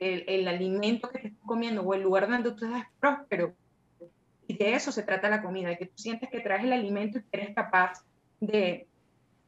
[0.00, 3.54] el, el alimento que te estás comiendo o el lugar donde tú estás próspero.
[4.46, 7.18] Y de eso se trata la comida, de que tú sientes que traes el alimento
[7.18, 8.04] y que eres capaz
[8.40, 8.86] de,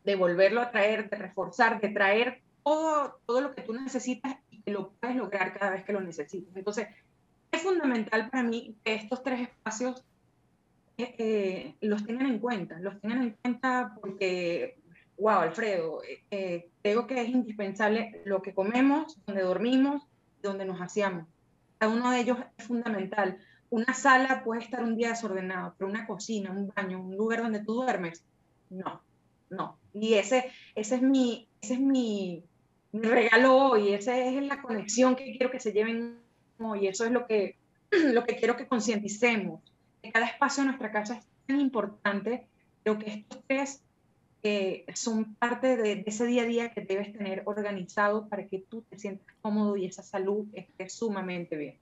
[0.05, 4.37] de volverlo a traer, de reforzar, de traer todo, todo lo que tú necesitas
[4.73, 6.55] lo puedes lograr cada vez que lo necesites.
[6.57, 6.89] Entonces,
[7.53, 10.05] es fundamental para mí que estos tres espacios
[10.97, 14.79] eh, eh, los tengan en cuenta, los tengan en cuenta porque,
[15.19, 20.03] wow, Alfredo, eh, creo que es indispensable lo que comemos, donde dormimos,
[20.43, 21.27] donde nos hacíamos.
[21.79, 23.39] Cada uno de ellos es fundamental.
[23.71, 27.65] Una sala puede estar un día desordenado, pero una cocina, un baño, un lugar donde
[27.65, 28.25] tú duermes,
[28.71, 29.03] no,
[29.51, 29.79] no.
[29.93, 32.45] Y ese, ese es mi, ese es mi,
[32.95, 36.19] mi regalo hoy, esa es la conexión que quiero que se lleven
[36.59, 37.57] hoy, eso es lo que,
[37.91, 39.61] lo que quiero que concienticemos
[40.13, 42.47] cada espacio de nuestra casa es tan importante,
[42.83, 43.83] pero que estos tres
[44.43, 48.83] eh, son parte de, ese día a día que debes tener organizado para que tú
[48.83, 51.79] te sientas cómodo y esa salud esté sumamente bien.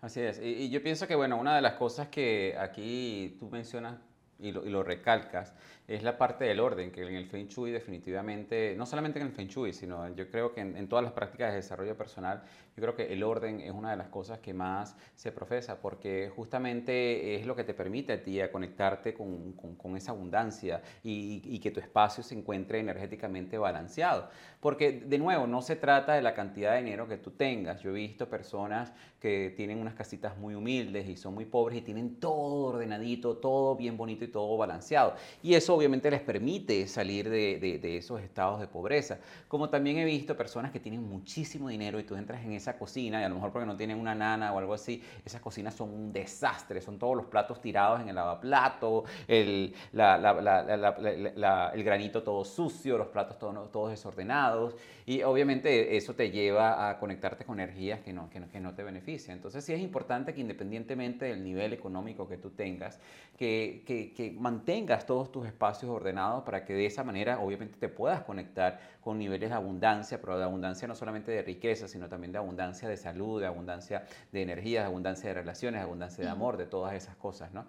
[0.00, 0.40] Así es.
[0.40, 3.96] Y, yo pienso que, bueno, una de las cosas que aquí tú mencionas
[4.38, 5.54] y lo, y lo recalcas
[5.88, 9.32] es la parte del orden, que en el Feng Shui definitivamente, no solamente en el
[9.32, 12.42] Feng Shui, sino yo creo que en, todas las prácticas de desarrollo personal,
[12.76, 16.30] yo creo que el orden es una de las cosas que más se profesa, porque
[16.36, 21.40] justamente es lo que te permite a ti a conectarte con, con, esa abundancia y,
[21.42, 24.28] y, que tu espacio se encuentre energéticamente balanceado.
[24.60, 27.80] Porque, de nuevo, no se trata de la cantidad de dinero que tú tengas.
[27.80, 31.82] Yo he visto personas que tienen unas casitas muy humildes y son muy pobres y
[31.82, 35.14] tienen todo ordenadito, todo bien bonito y todo balanceado.
[35.42, 39.18] Y eso obviamente les permite salir de, esos estados de pobreza.
[39.48, 43.20] Como también he visto personas que tienen muchísimo dinero y tú entras en esa cocina
[43.20, 45.92] y a lo mejor porque no tienen una nana o algo así, esas cocinas son
[45.92, 52.96] un desastre, son todos los platos tirados en el lavaplato, el, el granito todo sucio,
[52.98, 54.76] los platos todos desordenados
[55.06, 58.74] y obviamente eso te lleva a conectarte con energías que no, que no, que no
[58.74, 59.07] te benefician.
[59.08, 63.00] Entonces sí es importante que independientemente del nivel económico que tú tengas,
[63.38, 67.88] que, que, que mantengas todos tus espacios ordenados para que de esa manera obviamente te
[67.88, 72.32] puedas conectar con niveles de abundancia, pero de abundancia no solamente de riqueza, sino también
[72.32, 76.30] de abundancia de salud, de abundancia de energía, de abundancia de relaciones, de abundancia de
[76.30, 77.64] amor, de todas esas cosas, ¿no?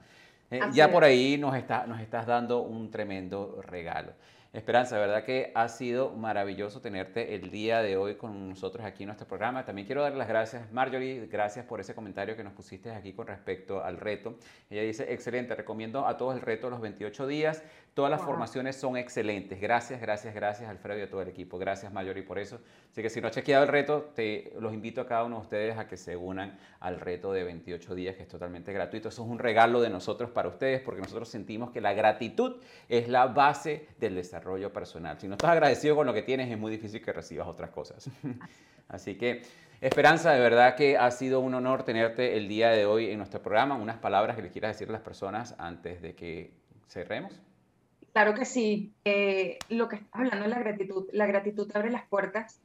[0.51, 4.13] Eh, ya por ahí nos, está, nos estás dando un tremendo regalo.
[4.51, 9.03] Esperanza, de verdad que ha sido maravilloso tenerte el día de hoy con nosotros aquí
[9.03, 9.63] en nuestro programa.
[9.63, 13.27] También quiero dar las gracias, Marjorie, gracias por ese comentario que nos pusiste aquí con
[13.27, 14.39] respecto al reto.
[14.71, 17.63] Ella dice, excelente, recomiendo a todos el reto de los 28 días.
[17.93, 19.59] Todas las formaciones son excelentes.
[19.59, 21.57] Gracias, gracias, gracias Alfredo y a todo el equipo.
[21.57, 22.59] Gracias Mayori por eso.
[22.91, 25.41] Así que si no has chequeado el reto, te los invito a cada uno de
[25.41, 29.09] ustedes a que se unan al reto de 28 días que es totalmente gratuito.
[29.09, 32.57] Eso es un regalo de nosotros para ustedes porque nosotros sentimos que la gratitud
[32.87, 35.19] es la base del desarrollo personal.
[35.19, 38.09] Si no estás agradecido con lo que tienes, es muy difícil que recibas otras cosas.
[38.87, 39.41] Así que
[39.81, 43.41] Esperanza, de verdad que ha sido un honor tenerte el día de hoy en nuestro
[43.41, 43.75] programa.
[43.75, 46.51] Unas palabras que le quieras decir a las personas antes de que
[46.89, 47.39] cerremos.
[48.13, 48.93] Claro que sí.
[49.05, 51.07] Eh, lo que estás hablando es la gratitud.
[51.11, 52.59] La gratitud abre las puertas.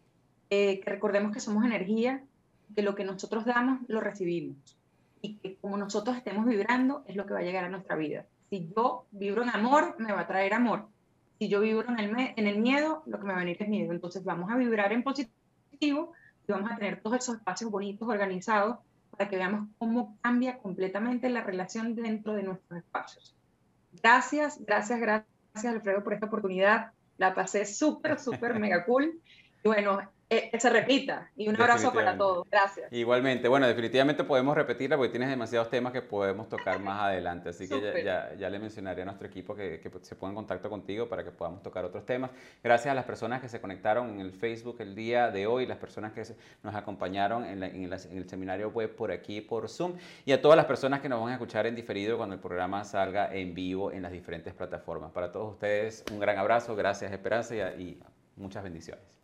[0.50, 2.22] Eh, que recordemos que somos energía,
[2.74, 4.56] que lo que nosotros damos lo recibimos.
[5.20, 8.26] Y que como nosotros estemos vibrando es lo que va a llegar a nuestra vida.
[8.50, 10.86] Si yo vibro en amor, me va a traer amor.
[11.38, 13.92] Si yo vibro en en el miedo, lo que me va a venir es miedo.
[13.92, 16.12] Entonces vamos a vibrar en positivo
[16.46, 18.78] y vamos a tener todos esos espacios bonitos, organizados,
[19.10, 23.34] para que veamos cómo cambia completamente la relación dentro de nuestros espacios.
[24.02, 26.90] Gracias, gracias, gracias gracias Alfredo por esta oportunidad.
[27.16, 29.20] La pasé súper, súper mega cool.
[29.62, 30.00] Y bueno,
[30.30, 31.30] eh, que se repita.
[31.36, 32.48] Y un abrazo para todos.
[32.50, 32.92] Gracias.
[32.92, 33.48] Igualmente.
[33.48, 37.50] Bueno, definitivamente podemos repetirla porque tienes demasiados temas que podemos tocar más adelante.
[37.50, 40.70] Así que ya, ya, le mencionaré a nuestro equipo que, que, se ponga en contacto
[40.70, 42.30] contigo para que podamos tocar otros temas.
[42.62, 45.78] Gracias a las personas que se conectaron en el Facebook el día de hoy, las
[45.78, 46.22] personas que
[46.62, 49.94] nos acompañaron en, en, el seminario web por aquí, por Zoom,
[50.24, 52.84] y a todas las personas que nos van a escuchar en diferido cuando el programa
[52.84, 55.12] salga en vivo en las diferentes plataformas.
[55.12, 56.74] Para todos ustedes, un gran abrazo.
[56.74, 58.00] Gracias, Esperanza, y
[58.36, 59.23] muchas bendiciones.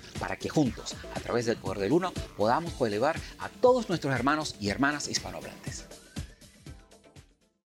[0.21, 4.55] para que juntos, a través del poder del uno, podamos elevar a todos nuestros hermanos
[4.59, 5.85] y hermanas hispanohablantes.